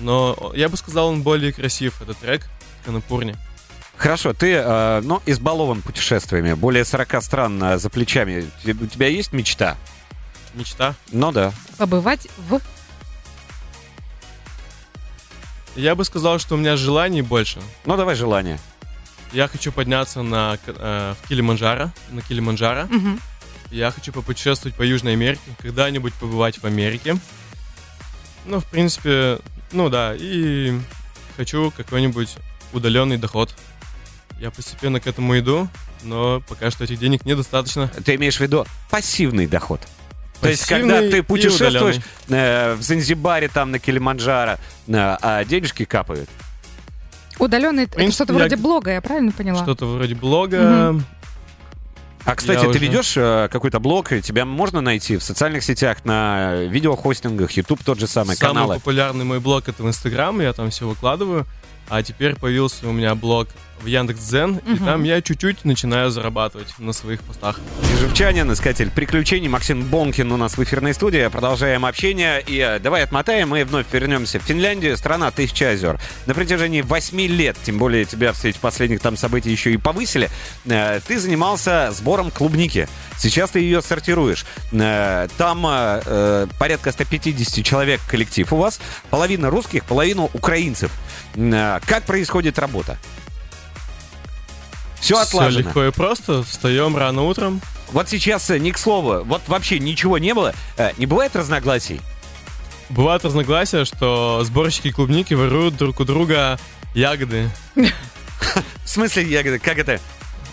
Но 0.00 0.52
я 0.56 0.68
бы 0.68 0.76
сказал, 0.76 1.08
он 1.08 1.22
более 1.22 1.52
красив, 1.52 2.02
этот 2.02 2.16
трек, 2.18 2.48
к 2.84 2.88
Анапурне. 2.88 3.36
Хорошо, 3.96 4.32
ты, 4.32 4.54
э, 4.54 5.00
ну, 5.02 5.22
избалован 5.26 5.82
путешествиями. 5.82 6.54
Более 6.54 6.84
40 6.84 7.22
стран 7.22 7.62
э, 7.62 7.78
за 7.78 7.90
плечами. 7.90 8.50
У 8.64 8.86
тебя 8.86 9.08
есть 9.08 9.32
мечта? 9.32 9.76
Мечта. 10.54 10.94
Ну 11.12 11.32
да. 11.32 11.52
Побывать 11.78 12.28
в... 12.48 12.60
Я 15.76 15.94
бы 15.94 16.04
сказал, 16.04 16.38
что 16.38 16.54
у 16.54 16.58
меня 16.58 16.76
желаний 16.76 17.22
больше. 17.22 17.60
Ну 17.84 17.96
давай 17.96 18.14
желание. 18.14 18.58
Я 19.32 19.48
хочу 19.48 19.72
подняться 19.72 20.22
на 20.22 20.58
э, 20.66 21.14
в 21.20 21.28
Килиманджаро, 21.28 21.90
на 22.10 22.22
Килиманджаро. 22.22 22.84
Мгм. 22.84 23.20
Я 23.70 23.90
хочу 23.90 24.12
попутешествовать 24.12 24.76
по 24.76 24.82
Южной 24.82 25.14
Америке, 25.14 25.42
когда-нибудь 25.58 26.14
побывать 26.14 26.58
в 26.58 26.64
Америке. 26.64 27.16
Ну, 28.46 28.60
в 28.60 28.64
принципе, 28.66 29.40
ну 29.72 29.88
да, 29.88 30.14
и 30.16 30.78
хочу 31.36 31.72
какой-нибудь 31.76 32.36
удаленный 32.72 33.16
доход. 33.16 33.54
Я 34.40 34.50
постепенно 34.50 35.00
к 35.00 35.06
этому 35.06 35.38
иду, 35.38 35.68
но 36.02 36.42
пока 36.48 36.70
что 36.70 36.84
этих 36.84 36.98
денег 36.98 37.24
недостаточно. 37.24 37.88
Ты 38.04 38.16
имеешь 38.16 38.36
в 38.36 38.40
виду 38.40 38.66
пассивный 38.90 39.46
доход? 39.46 39.80
То 40.40 40.48
есть, 40.48 40.66
когда 40.66 41.00
ты 41.00 41.22
путешествуешь 41.22 42.00
э, 42.28 42.74
в 42.74 42.82
Занзибаре, 42.82 43.48
там, 43.48 43.70
на 43.70 43.78
Килиманджаро, 43.78 44.52
э, 44.52 44.56
а 44.88 45.44
денежки 45.44 45.84
капают. 45.84 46.28
Удаленный, 47.38 47.84
это 47.84 48.10
что-то 48.10 48.32
я 48.32 48.38
вроде 48.40 48.56
блога, 48.56 48.92
я 48.92 49.00
правильно 49.00 49.32
поняла? 49.32 49.62
Что-то 49.62 49.86
вроде 49.86 50.14
блога. 50.14 51.00
А, 52.26 52.34
кстати, 52.36 52.58
Я 52.58 52.62
ты 52.64 52.68
уже- 52.70 52.78
ведешь 52.78 53.14
э, 53.16 53.48
какой-то 53.50 53.80
блог, 53.80 54.12
и 54.12 54.22
тебя 54.22 54.46
можно 54.46 54.80
найти 54.80 55.18
в 55.18 55.22
социальных 55.22 55.62
сетях, 55.62 56.04
на 56.04 56.54
видеохостингах, 56.64 57.50
YouTube 57.52 57.84
тот 57.84 57.98
же 58.00 58.06
самый, 58.06 58.34
Самый 58.36 58.54
каналы. 58.54 58.74
популярный 58.76 59.24
мой 59.26 59.40
блог 59.40 59.68
это 59.68 59.82
в 59.82 59.86
Инстаграм, 59.88 60.40
я 60.40 60.52
там 60.54 60.70
все 60.70 60.88
выкладываю. 60.88 61.46
А 61.88 62.02
теперь 62.02 62.34
появился 62.36 62.88
у 62.88 62.92
меня 62.92 63.14
блог 63.14 63.48
в 63.82 63.86
Яндекс.Дзен, 63.86 64.58
и 64.66 64.70
Мгм. 64.70 64.84
там 64.86 65.02
я 65.04 65.20
чуть-чуть 65.20 65.64
начинаю 65.66 66.08
зарабатывать 66.10 66.72
на 66.78 66.94
своих 66.94 67.20
постах. 67.20 67.60
Живчанин, 68.00 68.50
искатель 68.50 68.90
приключений, 68.90 69.48
Максим 69.48 69.82
Бонкин 69.82 70.30
у 70.32 70.38
нас 70.38 70.56
в 70.56 70.62
эфирной 70.62 70.94
студии. 70.94 71.26
Продолжаем 71.28 71.84
общение. 71.84 72.40
И 72.46 72.58
э, 72.58 72.78
давай 72.78 73.02
отмотаем 73.02 73.54
и 73.54 73.62
вновь 73.64 73.86
вернемся 73.92 74.38
в 74.38 74.42
Финляндию, 74.42 74.96
страна 74.96 75.30
Тысяча 75.30 75.68
озер. 75.70 76.00
На 76.24 76.32
протяжении 76.34 76.80
восьми 76.80 77.28
лет, 77.28 77.56
тем 77.62 77.76
более 77.76 78.06
тебя 78.06 78.32
в 78.32 78.36
свете 78.38 78.58
последних 78.58 79.00
там 79.00 79.18
событий 79.18 79.50
еще 79.50 79.70
и 79.72 79.76
повысили, 79.76 80.30
э, 80.66 81.00
ты 81.06 81.18
занимался 81.18 81.90
сбором 81.92 82.30
клубники. 82.30 82.88
Сейчас 83.18 83.50
ты 83.50 83.60
ее 83.60 83.82
сортируешь. 83.82 84.46
Э, 84.72 85.28
Там 85.36 85.62
порядка 86.58 86.90
150 86.92 87.64
человек 87.64 88.00
коллектив 88.08 88.50
у 88.52 88.56
вас. 88.56 88.80
Половина 89.10 89.50
русских, 89.50 89.84
половина 89.84 90.24
украинцев. 90.24 90.90
Э, 91.36 91.80
Как 91.86 92.04
происходит 92.04 92.58
работа? 92.58 92.98
Все 95.00 95.14
Все 95.16 95.22
отлажено. 95.22 95.58
легко 95.60 95.84
и 95.84 95.90
просто. 95.90 96.42
Встаем 96.42 96.96
рано 96.96 97.22
утром. 97.22 97.60
Вот 97.92 98.08
сейчас 98.08 98.48
э, 98.50 98.58
не 98.58 98.72
к 98.72 98.78
слову, 98.78 99.22
вот 99.24 99.42
вообще 99.48 99.78
ничего 99.78 100.18
не 100.18 100.32
было. 100.34 100.54
Э, 100.78 100.90
Не 100.96 101.06
бывает 101.06 101.36
разногласий? 101.36 102.00
Бывают 102.88 103.24
разногласия, 103.24 103.84
что 103.84 104.42
сборщики 104.44 104.90
клубники 104.90 105.34
воруют 105.34 105.76
друг 105.76 106.00
у 106.00 106.04
друга 106.04 106.58
ягоды. 106.94 107.50
В 107.74 108.88
смысле, 108.88 109.24
я 109.24 109.42
говорю, 109.42 109.60
как 109.62 109.78
это? 109.78 110.00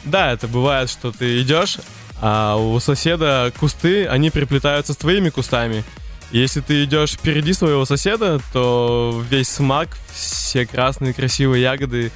Да, 0.05 0.31
это 0.31 0.47
бывает, 0.47 0.89
что 0.89 1.11
ты 1.11 1.41
идешь, 1.41 1.77
а 2.21 2.55
у 2.55 2.79
соседа 2.79 3.51
кусты, 3.59 4.07
они 4.07 4.29
переплетаются 4.31 4.93
с 4.93 4.97
твоими 4.97 5.29
кустами. 5.29 5.83
Если 6.31 6.61
ты 6.61 6.83
идешь 6.83 7.11
впереди 7.11 7.53
своего 7.53 7.85
соседа, 7.85 8.39
то 8.53 9.23
весь 9.29 9.49
смак, 9.49 9.89
все 10.13 10.65
красные 10.65 11.13
красивые 11.13 11.63
ягоды 11.63 12.11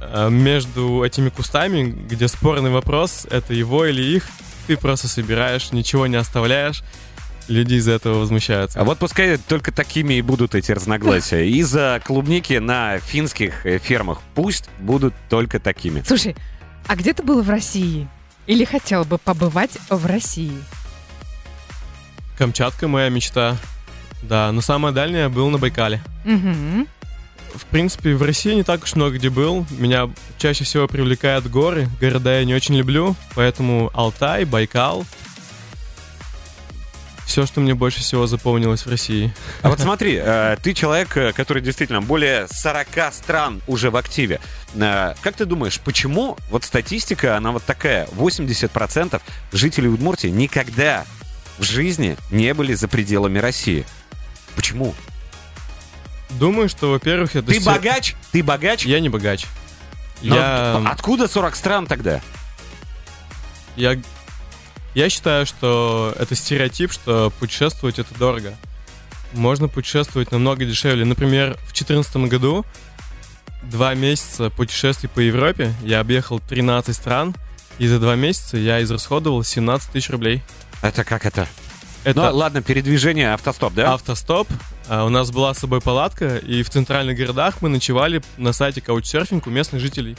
э, 0.00 0.28
между 0.30 1.02
этими 1.02 1.30
кустами, 1.30 1.84
где 1.84 2.28
спорный 2.28 2.70
вопрос, 2.70 3.26
это 3.30 3.54
его 3.54 3.86
или 3.86 4.02
их, 4.02 4.26
ты 4.66 4.76
просто 4.76 5.08
собираешь, 5.08 5.72
ничего 5.72 6.06
не 6.06 6.16
оставляешь. 6.16 6.82
Люди 7.48 7.74
из-за 7.74 7.92
этого 7.92 8.18
возмущаются. 8.18 8.78
А 8.78 8.84
вот 8.84 8.98
пускай 8.98 9.38
только 9.38 9.72
такими 9.72 10.14
и 10.14 10.22
будут 10.22 10.54
эти 10.54 10.70
разногласия. 10.70 11.48
Из-за 11.48 12.02
клубники 12.04 12.54
на 12.54 12.98
финских 12.98 13.64
э, 13.64 13.78
фермах 13.78 14.20
пусть 14.34 14.68
будут 14.78 15.14
только 15.30 15.58
такими. 15.58 16.02
Слушай, 16.06 16.36
а 16.86 16.94
где 16.94 17.14
ты 17.14 17.22
был 17.22 17.40
в 17.40 17.48
России? 17.48 18.06
или 18.48 18.64
хотел 18.64 19.04
бы 19.04 19.18
побывать 19.18 19.78
в 19.88 20.06
России? 20.06 20.58
Камчатка 22.38 22.86
моя 22.86 23.08
мечта. 23.08 23.56
Да, 24.22 24.52
но 24.52 24.60
самое 24.60 24.94
дальнее 24.94 25.28
был 25.28 25.50
на 25.50 25.58
Байкале. 25.58 26.00
Угу. 26.24 26.86
В 27.54 27.64
принципе, 27.66 28.14
в 28.14 28.22
России 28.22 28.54
не 28.54 28.62
так 28.62 28.84
уж 28.84 28.94
много 28.94 29.16
где 29.16 29.28
был. 29.28 29.66
Меня 29.70 30.08
чаще 30.38 30.62
всего 30.62 30.86
привлекают 30.86 31.48
горы. 31.48 31.88
Города 32.00 32.38
я 32.38 32.44
не 32.44 32.54
очень 32.54 32.76
люблю, 32.76 33.16
поэтому 33.34 33.90
Алтай, 33.92 34.44
Байкал. 34.44 35.04
Все, 37.26 37.44
что 37.44 37.60
мне 37.60 37.74
больше 37.74 38.00
всего 38.00 38.26
запомнилось 38.26 38.86
в 38.86 38.88
России. 38.88 39.34
А 39.62 39.68
вот 39.68 39.80
смотри, 39.80 40.18
э, 40.22 40.56
ты 40.62 40.72
человек, 40.72 41.14
э, 41.16 41.32
который 41.32 41.60
действительно 41.60 42.00
более 42.00 42.46
40 42.48 43.12
стран 43.12 43.60
уже 43.66 43.90
в 43.90 43.96
активе. 43.96 44.40
Э, 44.74 45.14
Как 45.20 45.34
ты 45.36 45.44
думаешь, 45.44 45.78
почему 45.80 46.38
вот 46.50 46.64
статистика, 46.64 47.36
она 47.36 47.50
вот 47.52 47.64
такая, 47.64 48.06
80% 48.12 49.20
жителей 49.52 49.88
Удмуртии 49.88 50.28
никогда 50.28 51.04
в 51.58 51.62
жизни 51.64 52.16
не 52.30 52.54
были 52.54 52.74
за 52.74 52.88
пределами 52.88 53.38
России? 53.38 53.84
Почему? 54.56 54.94
Думаю, 56.30 56.68
что, 56.68 56.90
во-первых, 56.90 57.36
это... 57.36 57.48
Ты 57.48 57.60
все- 57.60 57.70
богач? 57.70 58.14
Ты 58.32 58.42
богач? 58.42 58.84
Я 58.84 59.00
не 59.00 59.08
богач. 59.08 59.46
Но 60.22 60.34
Я... 60.36 60.82
Откуда 60.86 61.28
40 61.28 61.56
стран 61.56 61.86
тогда? 61.86 62.20
Я, 63.76 63.98
я 64.94 65.08
считаю, 65.08 65.46
что 65.46 66.14
это 66.18 66.34
стереотип, 66.34 66.92
что 66.92 67.32
путешествовать 67.38 67.98
это 67.98 68.14
дорого. 68.18 68.54
Можно 69.32 69.68
путешествовать 69.68 70.32
намного 70.32 70.64
дешевле. 70.64 71.04
Например, 71.04 71.54
в 71.66 71.72
2014 71.72 72.16
году 72.28 72.66
два 73.62 73.94
месяца 73.94 74.50
путешествий 74.50 75.08
по 75.08 75.20
Европе, 75.20 75.72
я 75.82 76.00
объехал 76.00 76.40
13 76.40 76.94
стран, 76.94 77.34
и 77.78 77.86
за 77.86 77.98
два 78.00 78.16
месяца 78.16 78.56
я 78.56 78.82
израсходовал 78.82 79.44
17 79.44 79.92
тысяч 79.92 80.10
рублей. 80.10 80.42
Это 80.82 81.04
как 81.04 81.26
это? 81.26 81.48
Это 82.04 82.30
Ну, 82.30 82.36
ладно, 82.36 82.62
передвижение 82.62 83.32
автостоп, 83.34 83.74
да? 83.74 83.94
автостоп. 83.94 84.48
А, 84.88 85.04
у 85.04 85.08
нас 85.08 85.30
была 85.30 85.52
с 85.52 85.58
собой 85.58 85.80
палатка, 85.80 86.36
и 86.38 86.62
в 86.62 86.70
центральных 86.70 87.16
городах 87.18 87.60
мы 87.60 87.68
ночевали 87.68 88.22
на 88.36 88.52
сайте 88.52 88.80
Couchsurfing 88.80 89.42
у 89.44 89.50
местных 89.50 89.80
жителей. 89.82 90.16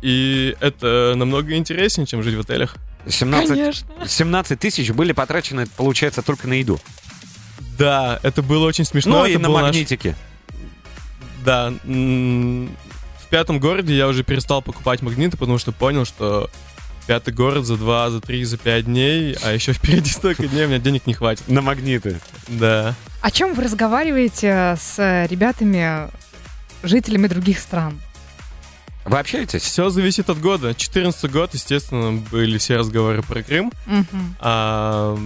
И 0.00 0.56
это 0.60 1.14
намного 1.16 1.54
интереснее, 1.56 2.06
чем 2.06 2.22
жить 2.22 2.34
в 2.36 2.40
отелях. 2.40 2.76
17, 3.08 3.48
Конечно. 3.50 3.88
17 4.06 4.58
тысяч 4.58 4.90
были 4.92 5.12
потрачены, 5.12 5.66
получается, 5.76 6.22
только 6.22 6.46
на 6.48 6.54
еду. 6.54 6.78
Да, 7.76 8.20
это 8.22 8.40
было 8.42 8.66
очень 8.66 8.84
смешно. 8.84 9.18
Ну 9.18 9.24
это 9.24 9.32
и 9.32 9.36
на 9.36 9.48
был 9.48 9.54
наш- 9.56 9.64
магнитике. 9.66 10.14
Да. 11.44 11.72
В 11.84 13.28
пятом 13.28 13.58
городе 13.58 13.94
я 13.96 14.06
уже 14.08 14.22
перестал 14.22 14.62
покупать 14.62 15.02
магниты, 15.02 15.36
потому 15.36 15.58
что 15.58 15.72
понял, 15.72 16.04
что 16.04 16.48
пятый 17.06 17.34
город 17.34 17.66
за 17.66 17.76
два, 17.76 18.10
за 18.10 18.20
три, 18.20 18.44
за 18.44 18.56
пять 18.56 18.86
дней, 18.86 19.36
а 19.42 19.52
еще 19.52 19.72
впереди 19.72 20.10
столько 20.10 20.46
дней, 20.46 20.64
у 20.64 20.68
меня 20.68 20.78
денег 20.78 21.06
не 21.06 21.14
хватит. 21.14 21.48
На 21.48 21.60
магниты. 21.60 22.20
Да. 22.48 22.94
О 23.20 23.30
чем 23.30 23.54
вы 23.54 23.62
разговариваете 23.62 24.76
с 24.80 25.26
ребятами, 25.28 26.08
жителями 26.82 27.26
других 27.26 27.58
стран? 27.58 28.00
Вы 29.04 29.18
общаетесь? 29.18 29.62
Все 29.62 29.90
зависит 29.90 30.30
от 30.30 30.40
года. 30.40 30.74
14 30.74 31.30
год, 31.30 31.52
естественно, 31.52 32.12
были 32.30 32.56
все 32.58 32.76
разговоры 32.76 33.22
про 33.22 33.42
Крым. 33.42 33.70
Мгм. 33.86 34.36
А 34.40 35.18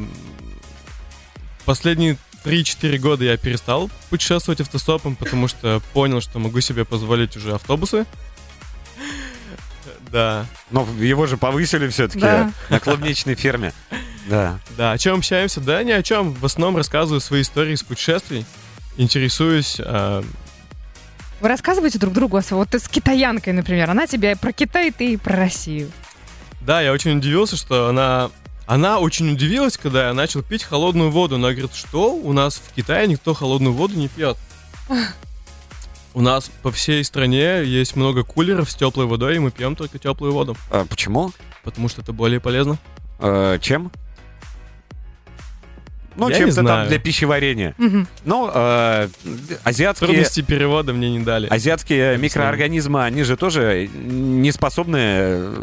последние 1.65 2.17
3-4 2.45 2.99
года 2.99 3.25
я 3.25 3.37
перестал 3.37 3.91
путешествовать 4.11 4.61
автостопом, 4.61 5.15
потому 5.15 5.47
что 5.47 5.81
понял, 5.93 6.21
что 6.21 6.39
могу 6.39 6.61
себе 6.61 6.85
позволить 6.85 7.37
уже 7.37 7.55
автобусы. 7.55 8.05
Да. 10.11 10.47
Но 10.71 10.87
его 10.99 11.27
же 11.27 11.37
повысили 11.37 11.89
все-таки 11.89 12.21
Да. 12.21 12.53
на 12.71 12.81
клубничной 12.81 13.35
ферме. 13.35 13.73
Да. 14.29 14.59
Да, 14.77 14.93
о 14.93 14.99
чем 14.99 15.19
общаемся? 15.19 15.61
Да, 15.61 15.83
ни 15.83 15.91
о 15.91 16.03
чем. 16.03 16.33
В 16.35 16.45
основном 16.45 16.77
рассказываю 16.77 17.21
свои 17.21 17.43
истории 17.43 17.75
из 17.75 17.83
путешествий. 17.83 18.45
Интересуюсь. 18.97 19.77
а, 19.81 20.23
Вы 21.41 21.49
рассказываете 21.49 21.99
друг 21.99 22.13
другу, 22.15 22.37
о 22.37 22.41
сво- 22.41 22.57
вот 22.57 22.71
ты 22.71 22.79
с 22.79 22.89
китаянкой, 22.89 23.53
например, 23.53 23.89
она 23.91 24.07
тебе 24.07 24.35
про 24.37 24.53
Китай, 24.53 24.91
ты 24.91 25.13
и 25.13 25.17
про 25.17 25.37
Россию. 25.37 25.91
Да, 26.61 26.81
я 26.83 26.93
очень 26.93 27.17
удивился, 27.17 27.57
что 27.57 27.89
она... 27.89 28.31
Она 28.67 28.99
очень 28.99 29.33
удивилась, 29.33 29.79
когда 29.79 30.09
я 30.09 30.13
начал 30.13 30.43
пить 30.43 30.63
холодную 30.63 31.11
воду. 31.11 31.37
Она 31.37 31.53
говорит, 31.53 31.73
что 31.75 32.13
у 32.13 32.35
нас 32.35 32.57
в 32.59 32.75
Китае 32.75 33.07
никто 33.09 33.33
холодную 33.33 33.73
воду 33.73 33.95
не 33.95 34.09
пьет. 34.09 34.37
У 36.19 36.21
нас 36.21 36.51
по 36.65 36.73
всей 36.73 37.05
стране 37.05 37.63
есть 37.63 37.95
много 37.95 38.25
кулеров 38.25 38.69
с 38.73 38.75
теплой 38.75 39.07
водой, 39.07 39.37
и 39.37 39.39
мы 39.39 39.53
пьем 39.53 39.77
только 39.77 40.01
теплую 40.01 40.33
воду. 40.33 40.57
А 40.69 40.85
почему? 40.85 41.31
Потому 41.63 41.89
что 41.89 42.03
это 42.03 42.13
более 42.13 42.41
полезно. 42.41 42.77
Э, 43.21 43.57
чем? 43.63 43.93
Ну, 46.17 46.29
Я 46.29 46.35
не 46.35 46.41
чем-то 46.41 46.57
там 46.57 46.65
знаю. 46.65 46.89
для 46.89 46.99
пищеварения. 46.99 47.77
Мгм. 47.79 48.09
Ну, 48.25 48.51
э, 48.53 49.09
азиатские... 49.63 50.09
Трудности 50.09 50.41
перевода 50.41 50.93
мне 50.93 51.09
не 51.09 51.21
дали. 51.21 51.47
Азиатские 51.47 52.19
микроорганизмы, 52.19 53.05
они 53.05 53.23
же 53.23 53.37
тоже 53.37 53.89
не 53.95 54.51
способны 54.51 54.99
э, 54.99 55.55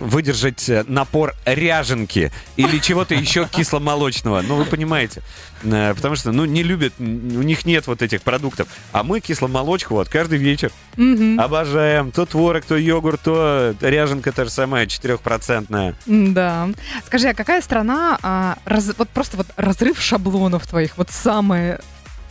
выдержать 0.00 0.68
напор 0.88 1.36
ряженки 1.46 2.32
или 2.56 2.78
чего-то 2.78 3.14
еще 3.14 3.46
кисломолочного. 3.48 4.40
Ну, 4.40 4.56
вы 4.56 4.64
понимаете. 4.64 5.22
Э, 5.64 5.94
Потому 5.94 6.14
что, 6.16 6.30
ну, 6.32 6.44
не 6.44 6.62
любят, 6.62 6.92
у 6.98 7.02
них 7.02 7.64
нет 7.64 7.86
вот 7.86 8.02
этих 8.02 8.22
продуктов. 8.22 8.68
А 8.92 9.02
мы 9.02 9.20
кисломолочку 9.20 9.94
вот 9.94 10.08
каждый 10.08 10.38
вечер 10.38 10.70
Мгм. 10.96 11.40
обожаем. 11.40 12.10
То 12.12 12.26
творог, 12.26 12.64
то 12.64 12.76
йогурт, 12.76 13.22
то 13.22 13.74
ряженка 13.80 14.30
та 14.32 14.44
же 14.44 14.50
самая, 14.50 14.86
4%. 14.86 15.94
Да. 16.06 16.68
Скажи, 17.06 17.28
а 17.28 17.34
какая 17.34 17.62
страна, 17.62 18.18
а, 18.22 18.58
раз- 18.64 18.94
вот 18.98 19.08
просто 19.08 19.36
вот 19.38 19.46
разрыв 19.56 20.00
шаблонов 20.00 20.66
твоих, 20.66 20.96
вот 20.98 21.10
самые 21.10 21.80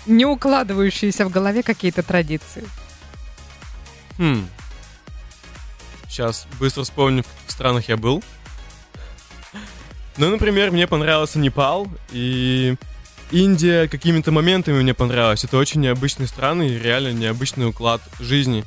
не 0.05 0.25
укладывающиеся 0.25 1.25
в 1.25 1.31
голове 1.31 1.63
какие-то 1.63 2.03
традиции? 2.03 2.63
Хм. 4.17 4.47
Сейчас 6.07 6.45
быстро 6.59 6.83
вспомню, 6.83 7.23
в 7.23 7.25
каких 7.27 7.49
странах 7.51 7.89
я 7.89 7.97
был. 7.97 8.23
Ну, 10.17 10.29
например, 10.29 10.69
мне 10.71 10.85
понравился 10.85 11.39
Непал, 11.39 11.87
и 12.11 12.75
Индия 13.33 13.87
какими-то 13.87 14.31
моментами 14.31 14.81
мне 14.81 14.93
понравилась. 14.93 15.43
Это 15.43 15.57
очень 15.57 15.81
необычные 15.81 16.27
страны 16.27 16.69
и 16.69 16.79
реально 16.79 17.13
необычный 17.13 17.67
уклад 17.67 18.01
жизни. 18.19 18.63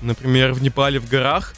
Например, 0.00 0.54
в 0.54 0.62
Непале 0.62 0.98
в 0.98 1.08
горах 1.08 1.54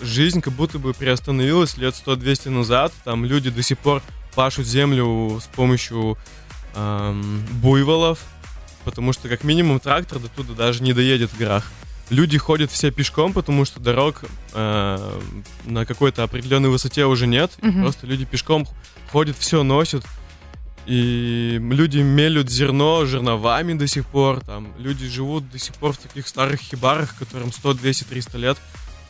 жизнь 0.00 0.40
как 0.40 0.52
будто 0.52 0.80
бы 0.80 0.94
приостановилась 0.94 1.76
лет 1.76 1.94
100-200 1.94 2.50
назад. 2.50 2.92
Там 3.04 3.24
люди 3.24 3.50
до 3.50 3.62
сих 3.62 3.78
пор 3.78 4.02
пашут 4.34 4.66
землю 4.66 5.38
с 5.40 5.46
помощью 5.46 6.18
эм, 6.74 7.46
буйволов, 7.62 8.18
потому 8.84 9.12
что 9.12 9.28
как 9.28 9.44
минимум 9.44 9.78
трактор 9.78 10.18
до 10.18 10.28
туда 10.28 10.54
даже 10.54 10.82
не 10.82 10.92
доедет 10.94 11.30
в 11.30 11.38
горах. 11.38 11.70
Люди 12.10 12.36
ходят 12.36 12.72
все 12.72 12.90
пешком, 12.90 13.32
потому 13.32 13.64
что 13.64 13.78
дорог 13.78 14.24
э, 14.54 15.20
на 15.66 15.86
какой-то 15.86 16.24
определенной 16.24 16.68
высоте 16.68 17.06
уже 17.06 17.28
нет. 17.28 17.52
Мгм. 17.62 17.82
Просто 17.82 18.08
люди 18.08 18.24
пешком 18.24 18.66
ходят, 19.12 19.36
все 19.38 19.62
носят. 19.62 20.04
И 20.86 21.58
люди 21.60 21.98
мелют 21.98 22.50
зерно 22.50 23.04
жерновами 23.06 23.74
до 23.74 23.86
сих 23.86 24.06
пор. 24.06 24.40
Там 24.40 24.72
люди 24.78 25.06
живут 25.08 25.48
до 25.50 25.58
сих 25.58 25.74
пор 25.74 25.92
в 25.92 25.98
таких 25.98 26.26
старых 26.26 26.60
хибарах, 26.60 27.16
которым 27.16 27.52
100, 27.52 27.74
200, 27.74 28.04
300 28.04 28.38
лет. 28.38 28.58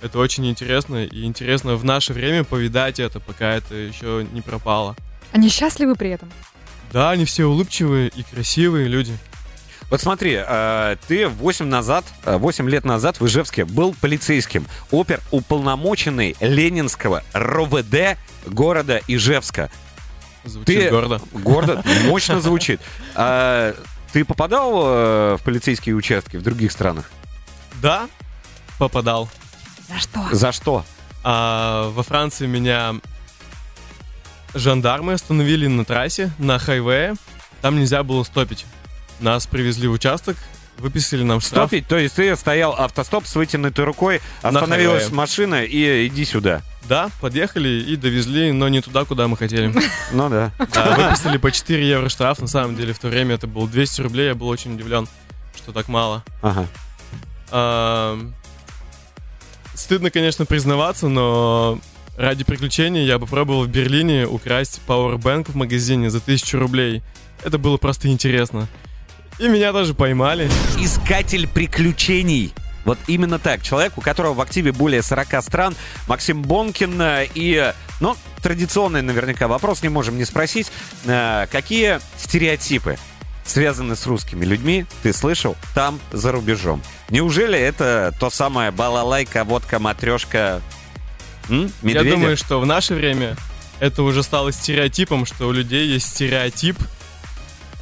Это 0.02 0.18
очень 0.18 0.46
интересно. 0.48 1.04
И 1.04 1.24
интересно 1.24 1.76
в 1.76 1.85
наше 1.85 2.12
время 2.12 2.44
повидать 2.44 3.00
это, 3.00 3.20
пока 3.20 3.54
это 3.54 3.74
еще 3.74 4.26
не 4.32 4.42
пропало. 4.42 4.96
Они 5.32 5.48
счастливы 5.48 5.94
при 5.94 6.11
этом? 6.11 6.30
Да, 6.92 7.11
они 7.11 7.24
все 7.24 7.46
улыбчивые 7.46 8.08
и 8.08 8.22
красивые 8.22 8.88
люди. 8.88 9.16
Вот 9.88 10.00
смотри, 10.00 10.38
э, 10.38 10.96
ты 11.06 11.28
8, 11.28 11.66
назад, 11.66 12.04
э, 12.24 12.37
8 12.37 12.68
лет 12.68 12.85
назад 12.85 13.20
в 13.20 13.26
Ижевске 13.26 13.64
был 13.64 13.94
полицейским. 14.00 14.66
Опер 14.90 15.20
уполномоченный 15.30 16.35
Ленинского 16.40 17.22
РОВД 17.35 18.16
города 18.46 19.00
Ижевска. 19.06 19.70
Звучит 20.44 20.66
Ты- 20.66 20.90
гордо. 20.90 21.20
Гордо, 21.33 21.83
мощно 22.05 22.40
звучит. 22.40 22.81
А, 23.14 23.74
ты 24.12 24.24
попадал 24.24 24.83
э, 24.85 25.37
в 25.38 25.42
полицейские 25.44 25.94
участки 25.94 26.37
в 26.37 26.42
других 26.42 26.72
странах? 26.72 27.11
Да, 27.81 28.09
попадал. 28.78 29.28
За 29.88 29.98
что? 29.98 30.28
За 30.33 30.52
что? 30.52 30.85
А 31.24 31.90
во 31.90 32.02
Франции 32.02 32.46
меня 32.46 32.94
жандармы 34.55 35.14
остановили 35.14 35.66
на 35.66 35.85
трассе, 35.85 36.31
на 36.38 36.59
хайвее. 36.59 37.14
Там 37.61 37.78
нельзя 37.78 38.02
было 38.02 38.22
стопить. 38.24 38.66
Нас 39.20 39.46
привезли 39.46 39.87
в 39.87 39.92
участок, 39.92 40.37
выписали 40.82 41.22
нам 41.22 41.40
штраф. 41.40 41.68
Стопить? 41.68 41.86
То 41.86 41.96
есть 41.96 42.16
ты 42.16 42.34
стоял 42.36 42.72
автостоп 42.72 43.26
с 43.26 43.34
вытянутой 43.34 43.84
рукой, 43.84 44.20
остановилась 44.42 45.04
хайвее. 45.04 45.16
машина 45.16 45.64
и 45.64 46.06
иди 46.06 46.24
сюда. 46.24 46.62
Да, 46.88 47.10
подъехали 47.20 47.68
и 47.68 47.96
довезли, 47.96 48.52
но 48.52 48.68
не 48.68 48.80
туда, 48.80 49.04
куда 49.04 49.28
мы 49.28 49.36
хотели. 49.36 49.72
Ну 50.12 50.28
да. 50.28 50.52
Да, 50.74 50.96
выписали 50.96 51.38
по 51.38 51.50
4 51.50 51.88
евро 51.88 52.08
штраф. 52.08 52.40
На 52.40 52.48
самом 52.48 52.76
деле 52.76 52.92
в 52.92 52.98
то 52.98 53.08
время 53.08 53.36
это 53.36 53.46
было 53.46 53.66
200 53.68 54.00
рублей. 54.02 54.26
Я 54.28 54.34
был 54.34 54.48
очень 54.48 54.74
удивлен, 54.74 55.08
что 55.56 55.72
так 55.72 55.88
мало. 55.88 56.24
Ага. 56.42 56.66
А, 57.50 58.18
Стыдно, 59.74 60.10
конечно, 60.10 60.44
признаваться, 60.44 61.08
но 61.08 61.80
Ради 62.16 62.44
приключений 62.44 63.06
я 63.06 63.18
попробовал 63.18 63.64
в 63.64 63.68
Берлине 63.68 64.26
украсть 64.26 64.80
Powerbank 64.86 65.50
в 65.50 65.54
магазине 65.54 66.10
за 66.10 66.20
тысячу 66.20 66.58
рублей. 66.58 67.02
Это 67.42 67.56
было 67.58 67.78
просто 67.78 68.08
интересно. 68.08 68.68
И 69.38 69.48
меня 69.48 69.72
даже 69.72 69.94
поймали. 69.94 70.48
Искатель 70.78 71.48
приключений. 71.48 72.52
Вот 72.84 72.98
именно 73.06 73.38
так. 73.38 73.62
Человек, 73.62 73.92
у 73.96 74.00
которого 74.00 74.34
в 74.34 74.40
активе 74.40 74.72
более 74.72 75.02
40 75.02 75.42
стран, 75.42 75.76
Максим 76.08 76.42
Бонкин. 76.42 77.00
э, 77.00 77.26
И, 77.34 77.72
ну, 78.00 78.16
традиционный 78.42 79.02
наверняка 79.02 79.46
вопрос, 79.48 79.82
не 79.82 79.88
можем 79.88 80.16
не 80.18 80.24
спросить. 80.24 80.70
э, 81.06 81.46
Какие 81.50 82.00
стереотипы 82.18 82.98
связаны 83.44 83.96
с 83.96 84.06
русскими 84.06 84.44
людьми, 84.44 84.84
ты 85.02 85.12
слышал, 85.12 85.56
там, 85.74 86.00
за 86.12 86.32
рубежом? 86.32 86.82
Неужели 87.08 87.58
это 87.58 88.12
то 88.18 88.30
самое 88.30 88.70
балалайка, 88.72 89.44
водка, 89.44 89.78
матрешка, 89.78 90.60
м? 91.48 91.70
Я 91.82 92.02
думаю, 92.16 92.36
что 92.36 92.60
в 92.60 92.66
наше 92.66 92.94
время 92.94 93.36
это 93.80 94.02
уже 94.02 94.22
стало 94.24 94.52
стереотипом, 94.52 95.24
что 95.26 95.46
у 95.48 95.52
людей 95.52 95.86
есть 95.88 96.08
стереотип, 96.08 96.76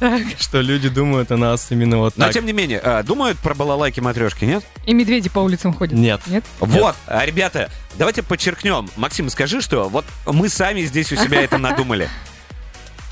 Так. 0.01 0.23
что 0.39 0.61
люди 0.61 0.89
думают 0.89 1.31
о 1.31 1.37
нас 1.37 1.67
именно 1.69 1.99
вот 1.99 2.17
Но, 2.17 2.25
так. 2.25 2.33
тем 2.33 2.47
не 2.47 2.53
менее, 2.53 2.81
э, 2.83 3.03
думают 3.03 3.37
про 3.37 3.53
балалайки, 3.53 3.99
матрешки, 3.99 4.45
нет? 4.45 4.63
И 4.87 4.95
медведи 4.95 5.29
по 5.29 5.37
улицам 5.37 5.73
ходят. 5.75 5.93
Нет. 5.93 6.21
Нет? 6.25 6.43
Вот, 6.59 6.95
а, 7.05 7.23
ребята, 7.23 7.69
давайте 7.99 8.23
подчеркнем. 8.23 8.89
Максим, 8.95 9.29
скажи, 9.29 9.61
что 9.61 9.89
вот 9.89 10.03
мы 10.25 10.49
сами 10.49 10.81
здесь 10.81 11.11
у 11.11 11.15
себя 11.15 11.41
это 11.43 11.59
надумали. 11.59 12.09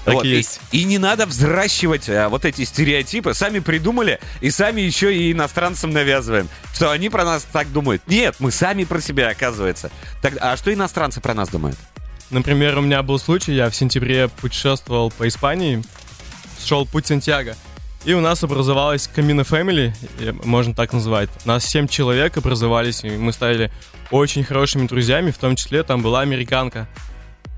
Так 0.06 0.14
Вот, 0.14 0.26
и 0.26 0.30
есть. 0.30 0.62
И, 0.72 0.86
не 0.86 0.98
надо 0.98 1.26
взращивать 1.26 2.10
а, 2.10 2.30
вот 2.30 2.46
эти 2.46 2.64
стереотипы. 2.64 3.34
Сами 3.34 3.60
придумали 3.60 4.20
и 4.40 4.50
сами 4.50 4.80
еще 4.80 5.16
и 5.16 5.34
иностранцам 5.34 5.92
навязываем, 5.92 6.48
что 6.74 6.90
они 6.90 7.10
про 7.10 7.26
нас 7.26 7.46
так 7.52 7.72
думают. 7.72 8.02
Нет, 8.08 8.36
мы 8.40 8.50
сами 8.52 8.86
про 8.86 9.02
себя, 9.02 9.30
оказывается. 9.30 9.92
Так, 10.22 10.36
а 10.40 10.56
что 10.56 10.74
иностранцы 10.74 11.20
про 11.20 11.34
нас 11.34 11.50
думают? 11.50 11.78
Например, 12.30 12.78
у 12.78 12.82
меня 12.82 13.04
был 13.04 13.20
случай, 13.20 13.54
я 13.54 13.70
в 13.70 13.76
сентябре 13.76 14.30
путешествовал 14.30 15.12
по 15.12 15.28
Испании, 15.28 15.84
шел 16.64 16.86
путь 16.86 17.08
Сантьяго. 17.08 17.56
И 18.06 18.14
у 18.14 18.22
нас 18.22 18.44
образовалась 18.44 19.10
Camino 19.14 19.46
Family, 19.48 19.94
э, 20.20 20.32
можно 20.44 20.74
так 20.74 20.94
назвать. 20.94 21.30
Нас 21.46 21.66
семь 21.66 21.88
человек 21.88 22.38
образовались, 22.38 23.04
и 23.04 23.10
мы 23.10 23.34
стали 23.34 23.72
очень 24.10 24.44
хорошими 24.44 24.88
друзьями, 24.88 25.32
в 25.32 25.38
том 25.38 25.56
числе 25.56 25.84
там 25.84 26.02
была 26.02 26.22
американка. 26.22 26.88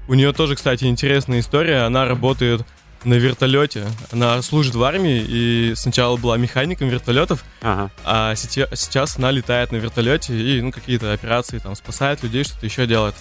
У 0.08 0.16
нее 0.16 0.34
тоже, 0.34 0.56
кстати, 0.56 0.86
интересная 0.86 1.40
история. 1.40 1.84
Она 1.86 2.06
работает 2.06 2.66
на 3.04 3.14
вертолете. 3.16 3.86
Она 4.12 4.42
служит 4.42 4.76
в 4.76 4.84
армии 4.84 5.24
и 5.28 5.74
сначала 5.76 6.18
была 6.18 6.38
механиком 6.38 6.90
вертолетов, 6.90 7.44
Ага. 7.62 7.90
а 8.04 8.36
сейчас 8.36 9.18
она 9.18 9.32
летает 9.32 9.72
на 9.72 9.78
вертолете 9.78 10.36
и 10.36 10.62
ну, 10.62 10.72
какие-то 10.72 11.14
операции 11.14 11.60
там 11.60 11.76
спасает 11.76 12.24
людей, 12.24 12.44
что-то 12.44 12.66
еще 12.66 12.86
делает. 12.86 13.16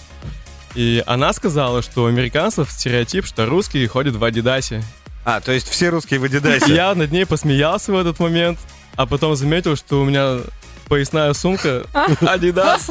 И 0.75 1.03
она 1.05 1.33
сказала, 1.33 1.81
что 1.81 2.03
у 2.03 2.07
американцев 2.07 2.71
стереотип, 2.71 3.25
что 3.25 3.45
русские 3.45 3.87
ходят 3.87 4.15
в 4.15 4.23
Адидасе. 4.23 4.83
А, 5.23 5.39
то 5.41 5.51
есть 5.51 5.69
все 5.69 5.89
русские 5.89 6.19
в 6.19 6.23
Адидасе. 6.23 6.73
Я 6.73 6.95
над 6.95 7.11
ней 7.11 7.25
посмеялся 7.25 7.91
в 7.91 7.95
этот 7.95 8.19
момент, 8.19 8.59
а 8.95 9.05
потом 9.05 9.35
заметил, 9.35 9.75
что 9.75 10.01
у 10.01 10.05
меня 10.05 10.39
поясная 10.87 11.33
сумка 11.33 11.83
Адидас. 12.21 12.89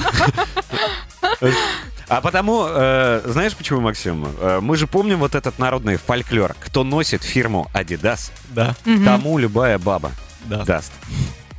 А 2.08 2.20
потому, 2.20 2.66
э, 2.68 3.22
знаешь 3.26 3.54
почему, 3.54 3.80
Максим? 3.80 4.26
Э, 4.40 4.58
мы 4.60 4.76
же 4.76 4.88
помним 4.88 5.18
вот 5.18 5.36
этот 5.36 5.58
народный 5.60 5.96
фольклор. 5.96 6.56
Кто 6.58 6.82
носит 6.82 7.22
фирму 7.22 7.70
Adidas, 7.72 8.32
Да, 8.48 8.74
тому 8.84 9.38
любая 9.38 9.78
баба 9.78 10.10
да. 10.46 10.64
даст. 10.64 10.92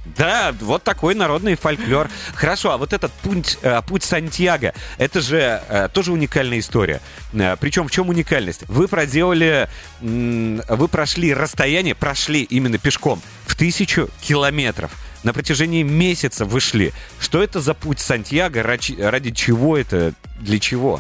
Да, 0.05 0.53
вот 0.59 0.83
такой 0.83 1.13
народный 1.13 1.55
фольклор. 1.55 2.09
Хорошо, 2.33 2.71
а 2.71 2.77
вот 2.77 2.91
этот 2.91 3.11
путь, 3.11 3.59
э, 3.61 3.81
путь 3.87 4.03
Сантьяго, 4.03 4.73
это 4.97 5.21
же 5.21 5.61
э, 5.69 5.89
тоже 5.93 6.11
уникальная 6.11 6.59
история. 6.59 7.01
Э, 7.33 7.55
причем 7.59 7.87
в 7.87 7.91
чем 7.91 8.09
уникальность? 8.09 8.63
Вы 8.67 8.87
проделали, 8.87 9.69
вы 10.01 10.87
прошли 10.87 11.33
расстояние, 11.33 11.93
прошли 11.93 12.41
именно 12.41 12.79
пешком 12.79 13.21
в 13.45 13.55
тысячу 13.55 14.09
километров. 14.21 14.91
На 15.23 15.33
протяжении 15.33 15.83
месяца 15.83 16.45
вы 16.45 16.59
шли. 16.59 16.93
Что 17.19 17.43
это 17.43 17.61
за 17.61 17.75
путь 17.75 17.99
Сантьяго? 17.99 18.63
Ради 18.63 19.31
чего 19.31 19.77
это? 19.77 20.13
Для 20.39 20.59
чего? 20.59 20.99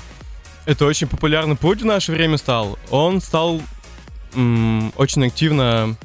Это 0.65 0.85
очень 0.85 1.07
популярный 1.07 1.55
путь 1.55 1.81
в 1.81 1.85
наше 1.85 2.11
время 2.11 2.37
стал. 2.37 2.77
Он 2.91 3.19
стал 3.19 3.63
м, 4.35 4.93
очень 4.95 5.25
активно 5.25 5.95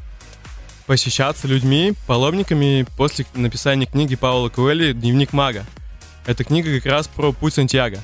посещаться 0.86 1.48
людьми, 1.48 1.94
паломниками 2.06 2.86
после 2.96 3.26
написания 3.34 3.86
книги 3.86 4.14
Паула 4.14 4.48
Куэлли 4.48 4.92
«Дневник 4.92 5.32
мага». 5.32 5.66
Эта 6.26 6.44
книга 6.44 6.74
как 6.76 6.86
раз 6.86 7.08
про 7.08 7.32
путь 7.32 7.54
Сантьяго. 7.54 7.98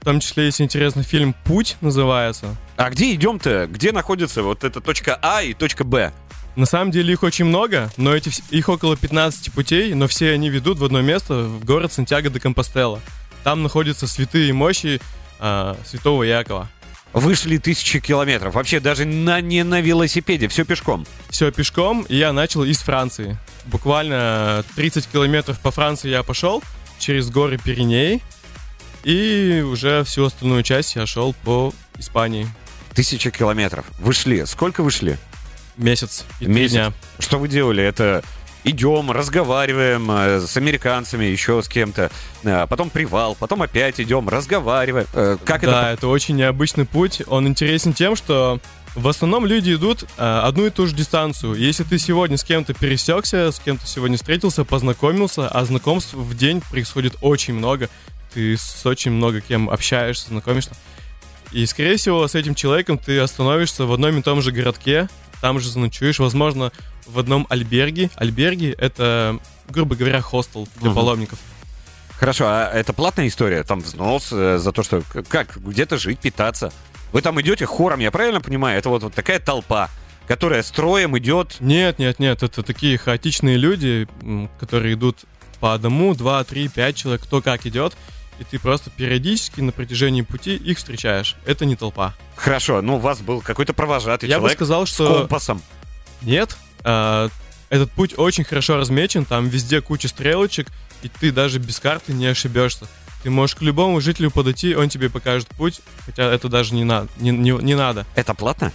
В 0.00 0.04
том 0.04 0.20
числе, 0.20 0.46
если 0.46 0.64
интересно, 0.64 1.02
фильм 1.02 1.34
«Путь» 1.44 1.76
называется. 1.80 2.56
А 2.76 2.90
где 2.90 3.14
идем-то? 3.14 3.66
Где 3.66 3.92
находится 3.92 4.42
вот 4.42 4.64
эта 4.64 4.80
точка 4.80 5.18
А 5.20 5.42
и 5.42 5.52
точка 5.52 5.84
Б? 5.84 6.12
На 6.56 6.66
самом 6.66 6.90
деле 6.90 7.12
их 7.12 7.22
очень 7.22 7.44
много, 7.44 7.90
но 7.96 8.14
эти, 8.14 8.30
их 8.50 8.68
около 8.68 8.96
15 8.96 9.52
путей, 9.52 9.94
но 9.94 10.08
все 10.08 10.32
они 10.32 10.50
ведут 10.50 10.78
в 10.78 10.84
одно 10.84 11.00
место, 11.00 11.44
в 11.44 11.64
город 11.64 11.92
Сантьяго 11.92 12.28
де 12.28 12.40
Компостела. 12.40 13.00
Там 13.44 13.62
находятся 13.62 14.06
святые 14.06 14.52
мощи 14.52 15.00
а, 15.38 15.76
святого 15.84 16.22
Якова. 16.22 16.68
Вышли 17.12 17.56
тысячи 17.56 17.98
километров. 17.98 18.54
Вообще 18.54 18.78
даже 18.78 19.04
на, 19.04 19.40
не 19.40 19.64
на 19.64 19.80
велосипеде, 19.80 20.46
все 20.48 20.64
пешком. 20.64 21.06
Все 21.28 21.50
пешком, 21.50 22.02
и 22.02 22.16
я 22.16 22.32
начал 22.32 22.62
из 22.62 22.78
Франции. 22.78 23.36
Буквально 23.66 24.64
30 24.76 25.08
километров 25.08 25.58
по 25.60 25.70
Франции 25.70 26.08
я 26.08 26.22
пошел, 26.22 26.62
через 26.98 27.30
горы 27.30 27.58
Пиренеи, 27.58 28.22
и 29.02 29.64
уже 29.66 30.04
всю 30.04 30.26
остальную 30.26 30.62
часть 30.62 30.94
я 30.94 31.06
шел 31.06 31.34
по 31.44 31.72
Испании. 31.98 32.46
Тысяча 32.94 33.30
километров. 33.30 33.86
Вышли. 33.98 34.44
Сколько 34.44 34.82
вышли? 34.82 35.18
Месяц 35.76 36.24
и 36.40 36.46
Месяц. 36.46 36.72
дня. 36.72 36.92
Что 37.18 37.38
вы 37.38 37.48
делали? 37.48 37.82
Это 37.82 38.22
идем, 38.64 39.10
разговариваем 39.10 40.10
э, 40.10 40.40
с 40.40 40.56
американцами, 40.56 41.24
еще 41.24 41.62
с 41.62 41.68
кем-то. 41.68 42.10
э, 42.42 42.66
потом 42.68 42.90
привал, 42.90 43.34
потом 43.34 43.62
опять 43.62 44.00
идем, 44.00 44.28
разговариваем. 44.28 45.06
Э, 45.14 45.36
как 45.44 45.62
да, 45.62 45.92
это? 45.92 45.98
это 45.98 46.08
очень 46.08 46.36
необычный 46.36 46.84
путь. 46.84 47.22
Он 47.26 47.46
интересен 47.46 47.92
тем, 47.92 48.16
что 48.16 48.60
в 48.94 49.06
основном 49.06 49.46
люди 49.46 49.74
идут 49.74 50.04
а, 50.18 50.46
одну 50.46 50.66
и 50.66 50.70
ту 50.70 50.86
же 50.86 50.94
дистанцию. 50.94 51.54
Если 51.54 51.84
ты 51.84 51.98
сегодня 51.98 52.36
с 52.36 52.42
кем-то 52.42 52.74
пересекся, 52.74 53.52
с 53.52 53.60
кем-то 53.60 53.86
сегодня 53.86 54.16
встретился, 54.16 54.64
познакомился, 54.64 55.48
а 55.48 55.64
знакомств 55.64 56.14
в 56.14 56.36
день 56.36 56.60
происходит 56.60 57.14
очень 57.20 57.54
много. 57.54 57.88
Ты 58.34 58.56
с 58.56 58.84
очень 58.84 59.12
много 59.12 59.40
кем 59.40 59.70
общаешься, 59.70 60.28
знакомишься. 60.28 60.72
И, 61.52 61.66
скорее 61.66 61.96
всего, 61.96 62.26
с 62.26 62.34
этим 62.34 62.54
человеком 62.54 62.98
ты 62.98 63.18
остановишься 63.18 63.84
в 63.84 63.92
одном 63.92 64.18
и 64.18 64.22
том 64.22 64.40
же 64.42 64.52
городке, 64.52 65.08
там 65.40 65.58
же 65.58 65.68
заночуешь, 65.68 66.18
возможно, 66.18 66.70
в 67.12 67.18
одном 67.18 67.46
альберге. 67.50 68.10
Альберги— 68.16 68.74
это, 68.78 69.38
грубо 69.68 69.96
говоря, 69.96 70.20
хостел 70.20 70.68
для 70.76 70.88
Мгм. 70.90 70.96
паломников. 70.96 71.38
Хорошо, 72.18 72.44
а 72.48 72.70
это 72.72 72.92
платная 72.92 73.28
история? 73.28 73.62
Там 73.62 73.80
взнос 73.80 74.28
э, 74.32 74.58
за 74.58 74.72
то, 74.72 74.82
что 74.82 75.02
как 75.28 75.56
где-то 75.56 75.96
жить, 75.98 76.18
питаться. 76.18 76.72
Вы 77.12 77.22
там 77.22 77.40
идете 77.40 77.66
хором, 77.66 78.00
я 78.00 78.10
правильно 78.10 78.40
понимаю? 78.40 78.78
Это 78.78 78.88
вот, 78.90 79.02
вот 79.02 79.14
такая 79.14 79.40
толпа, 79.40 79.88
которая 80.28 80.62
строем 80.62 81.16
идет. 81.18 81.56
Нет, 81.60 81.98
нет, 81.98 82.18
нет, 82.18 82.42
это 82.42 82.62
такие 82.62 82.98
хаотичные 82.98 83.56
люди, 83.56 84.06
которые 84.60 84.94
идут 84.94 85.20
по 85.60 85.74
одному, 85.74 86.14
два, 86.14 86.44
три, 86.44 86.68
пять 86.68 86.96
человек, 86.96 87.22
кто 87.22 87.40
как 87.42 87.66
идет, 87.66 87.94
и 88.38 88.44
ты 88.44 88.58
просто 88.58 88.90
периодически 88.90 89.60
на 89.60 89.72
протяжении 89.72 90.22
пути 90.22 90.56
их 90.56 90.78
встречаешь. 90.78 91.36
Это 91.46 91.64
не 91.64 91.74
толпа. 91.76 92.14
Хорошо, 92.36 92.80
ну 92.82 92.96
у 92.96 92.98
вас 92.98 93.20
был 93.20 93.40
какой-то 93.40 93.72
провожатый 93.74 94.28
Я 94.28 94.36
бы 94.36 94.42
человек 94.42 94.58
сказал, 94.58 94.86
с 94.86 94.90
что 94.90 95.20
компасом. 95.20 95.62
нет. 96.22 96.56
А, 96.84 97.28
этот 97.68 97.90
путь 97.92 98.14
очень 98.16 98.44
хорошо 98.44 98.76
размечен, 98.76 99.24
там 99.24 99.48
везде 99.48 99.80
куча 99.80 100.08
стрелочек, 100.08 100.68
и 101.02 101.08
ты 101.08 101.32
даже 101.32 101.58
без 101.58 101.78
карты 101.78 102.12
не 102.12 102.26
ошибешься. 102.26 102.86
Ты 103.22 103.30
можешь 103.30 103.56
к 103.56 103.62
любому 103.62 104.00
жителю 104.00 104.30
подойти, 104.30 104.74
он 104.74 104.88
тебе 104.88 105.10
покажет 105.10 105.48
путь, 105.48 105.80
хотя 106.06 106.24
это 106.32 106.48
даже 106.48 106.74
не, 106.74 106.84
надо, 106.84 107.08
не, 107.18 107.30
не, 107.30 107.50
не 107.50 107.74
надо. 107.74 108.06
Это 108.14 108.34
платно? 108.34 108.72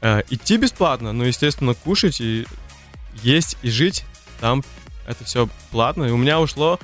Э, 0.00 0.22
идти 0.28 0.56
бесплатно, 0.56 1.12
но, 1.12 1.24
естественно, 1.24 1.74
кушать 1.74 2.20
и 2.20 2.46
есть 3.22 3.56
и 3.62 3.70
жить, 3.70 4.04
там 4.40 4.64
это 5.06 5.24
все 5.24 5.48
платно. 5.70 6.04
И 6.04 6.10
у 6.10 6.16
меня 6.16 6.40
ушло 6.40 6.80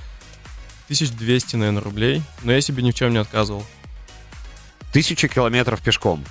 1200, 0.84 1.56
наверное, 1.56 1.82
рублей, 1.82 2.22
но 2.42 2.52
я 2.52 2.60
себе 2.60 2.82
ни 2.82 2.92
в 2.92 2.94
чем 2.94 3.12
не 3.12 3.18
отказывал. 3.18 3.64
Тысяча 4.92 5.28
километров 5.28 5.82
пешком. 5.82 6.24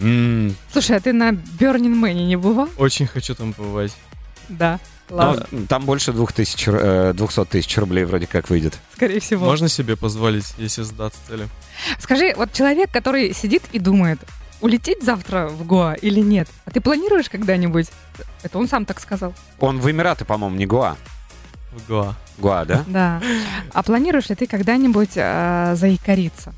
М, 0.00 0.54
Слушай, 0.72 0.96
а 0.96 1.00
ты 1.00 1.12
на 1.12 1.30
Burning 1.30 1.94
Man 2.00 2.14
не 2.26 2.36
бывал? 2.36 2.68
Очень 2.78 3.06
хочу 3.06 3.34
там 3.34 3.52
побывать. 3.52 3.94
Да. 4.48 4.78
ну, 5.08 5.16
Ладно, 5.16 5.46
там 5.68 5.84
больше 5.84 6.12
двух 6.12 6.32
тысяч, 6.32 6.64
э, 6.68 7.12
200 7.14 7.44
тысяч 7.46 7.76
рублей 7.78 8.04
вроде 8.04 8.26
как 8.26 8.48
выйдет. 8.50 8.78
скорее 8.94 9.20
всего. 9.20 9.46
Можно 9.46 9.68
себе 9.68 9.96
позволить, 9.96 10.54
если 10.58 10.82
задаться 10.82 11.18
целью? 11.26 11.48
Скажи, 11.98 12.34
вот 12.36 12.52
человек, 12.52 12.90
который 12.90 13.32
сидит 13.34 13.62
и 13.72 13.78
думает, 13.78 14.20
улететь 14.60 15.02
завтра 15.02 15.48
в 15.48 15.66
Гоа 15.66 15.94
или 15.94 16.20
нет? 16.20 16.48
А 16.64 16.70
ты 16.70 16.80
планируешь 16.80 17.28
когда-нибудь? 17.28 17.88
Это 18.42 18.58
он 18.58 18.68
сам 18.68 18.84
так 18.84 19.00
сказал. 19.00 19.34
Он 19.58 19.80
в 19.80 19.90
Эмираты, 19.90 20.24
по-моему, 20.24 20.56
не 20.56 20.66
Гоа. 20.66 20.96
В 21.72 21.88
Гоа. 21.88 22.14
Гуа, 22.38 22.64
да? 22.64 22.84
Да. 22.86 23.22
А 23.72 23.82
планируешь 23.82 24.28
ли 24.28 24.34
ты 24.34 24.46
когда-нибудь 24.46 25.12
э, 25.16 25.74
заикариться? 25.76 26.52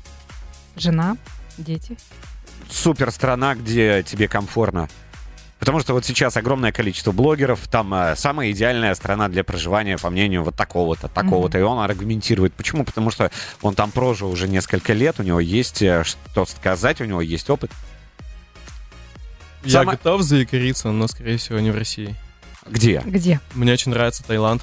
Жена, 0.75 1.17
дети? 1.57 1.97
Супер 2.69 3.11
страна, 3.11 3.55
где 3.55 4.03
тебе 4.03 4.27
комфортно. 4.27 4.89
Потому 5.59 5.81
что 5.81 5.93
вот 5.93 6.05
сейчас 6.05 6.37
огромное 6.37 6.71
количество 6.71 7.11
блогеров, 7.11 7.67
там 7.67 7.93
э, 7.93 8.15
самая 8.15 8.51
идеальная 8.51 8.95
страна 8.95 9.27
для 9.27 9.43
проживания, 9.43 9.97
по 9.97 10.09
мнению 10.09 10.43
вот 10.43 10.55
такого-то, 10.55 11.09
такого-то. 11.09 11.59
И 11.59 11.61
он 11.61 11.79
аргументирует. 11.79 12.53
Почему? 12.53 12.85
Потому 12.85 13.11
что 13.11 13.29
он 13.61 13.75
там 13.75 13.91
прожил 13.91 14.31
уже 14.31 14.47
несколько 14.47 14.93
лет, 14.93 15.19
у 15.19 15.23
него 15.23 15.41
есть 15.41 15.81
э, 15.81 16.05
что 16.05 16.45
сказать, 16.45 17.01
у 17.01 17.05
него 17.05 17.19
есть 17.19 17.49
опыт. 17.49 17.71
Я 19.65 19.79
Сама- 19.79 19.91
готов 19.93 20.21
заикариться, 20.21 20.91
но, 20.91 21.07
скорее 21.07 21.37
всего, 21.37 21.59
не 21.59 21.71
в 21.71 21.75
России. 21.75 22.15
Где? 22.65 23.01
Где? 23.05 23.41
Мне 23.53 23.73
очень 23.73 23.91
нравится 23.91 24.23
Таиланд. 24.23 24.61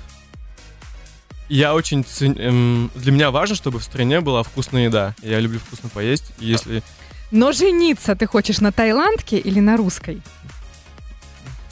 Я 1.51 1.75
очень 1.75 2.05
цен- 2.05 2.39
эм, 2.39 2.91
для 2.95 3.13
меня 3.13 3.31
важно, 3.31 3.55
чтобы 3.55 3.79
в 3.79 3.85
стране 3.85 4.21
была 4.23 4.43
вкусная 4.43 4.85
еда. 4.85 5.15
Я 5.23 5.39
люблю 5.41 5.61
вкусно 5.61 5.91
поесть. 5.91 6.33
И 6.41 6.47
если 6.47 6.83
Но 7.31 7.53
жениться 7.53 8.15
ты 8.15 8.27
хочешь 8.27 8.61
на 8.61 8.73
тайландке 8.73 9.39
или 9.39 9.61
на 9.61 9.77
русской? 9.77 10.23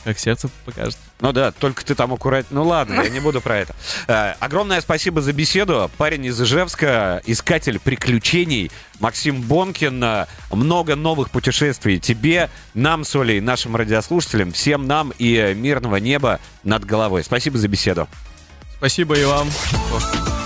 как 0.05 0.19
сердце 0.19 0.51
покажет. 0.65 0.99
Ну 1.21 1.33
да, 1.33 1.51
только 1.51 1.85
ты 1.85 1.95
там 1.95 2.13
аккуратно. 2.13 2.61
Ну 2.61 2.69
ладно, 2.69 3.01
я 3.03 3.09
не 3.09 3.21
буду 3.21 3.41
про 3.41 3.57
это. 3.59 3.75
Э, 4.07 4.35
огромное 4.39 4.81
спасибо 4.81 5.23
за 5.23 5.33
беседу. 5.33 5.91
Парень 5.97 6.27
из 6.27 6.41
Ижевска, 6.41 7.23
искатель 7.25 7.81
приключений. 7.81 8.71
Максим 9.01 9.41
Бонкин. 9.41 10.05
Э, 10.05 10.27
Много 10.53 10.95
новых 10.95 11.31
путешествий 11.31 11.99
тебе, 11.99 12.51
нам 12.75 13.05
с 13.05 13.17
Олей, 13.17 13.41
нашим 13.41 13.75
радиослушателям, 13.77 14.53
всем 14.53 14.87
нам 14.87 15.13
и 15.19 15.55
мирного 15.57 15.97
неба 15.97 16.39
над 16.63 16.85
головой. 16.85 17.25
Спасибо 17.25 17.57
за 17.59 17.69
беседу. 17.69 18.07
Спасибо 18.77 19.19
и 19.19 19.25
вам. 19.25 19.49
О. 19.93 20.44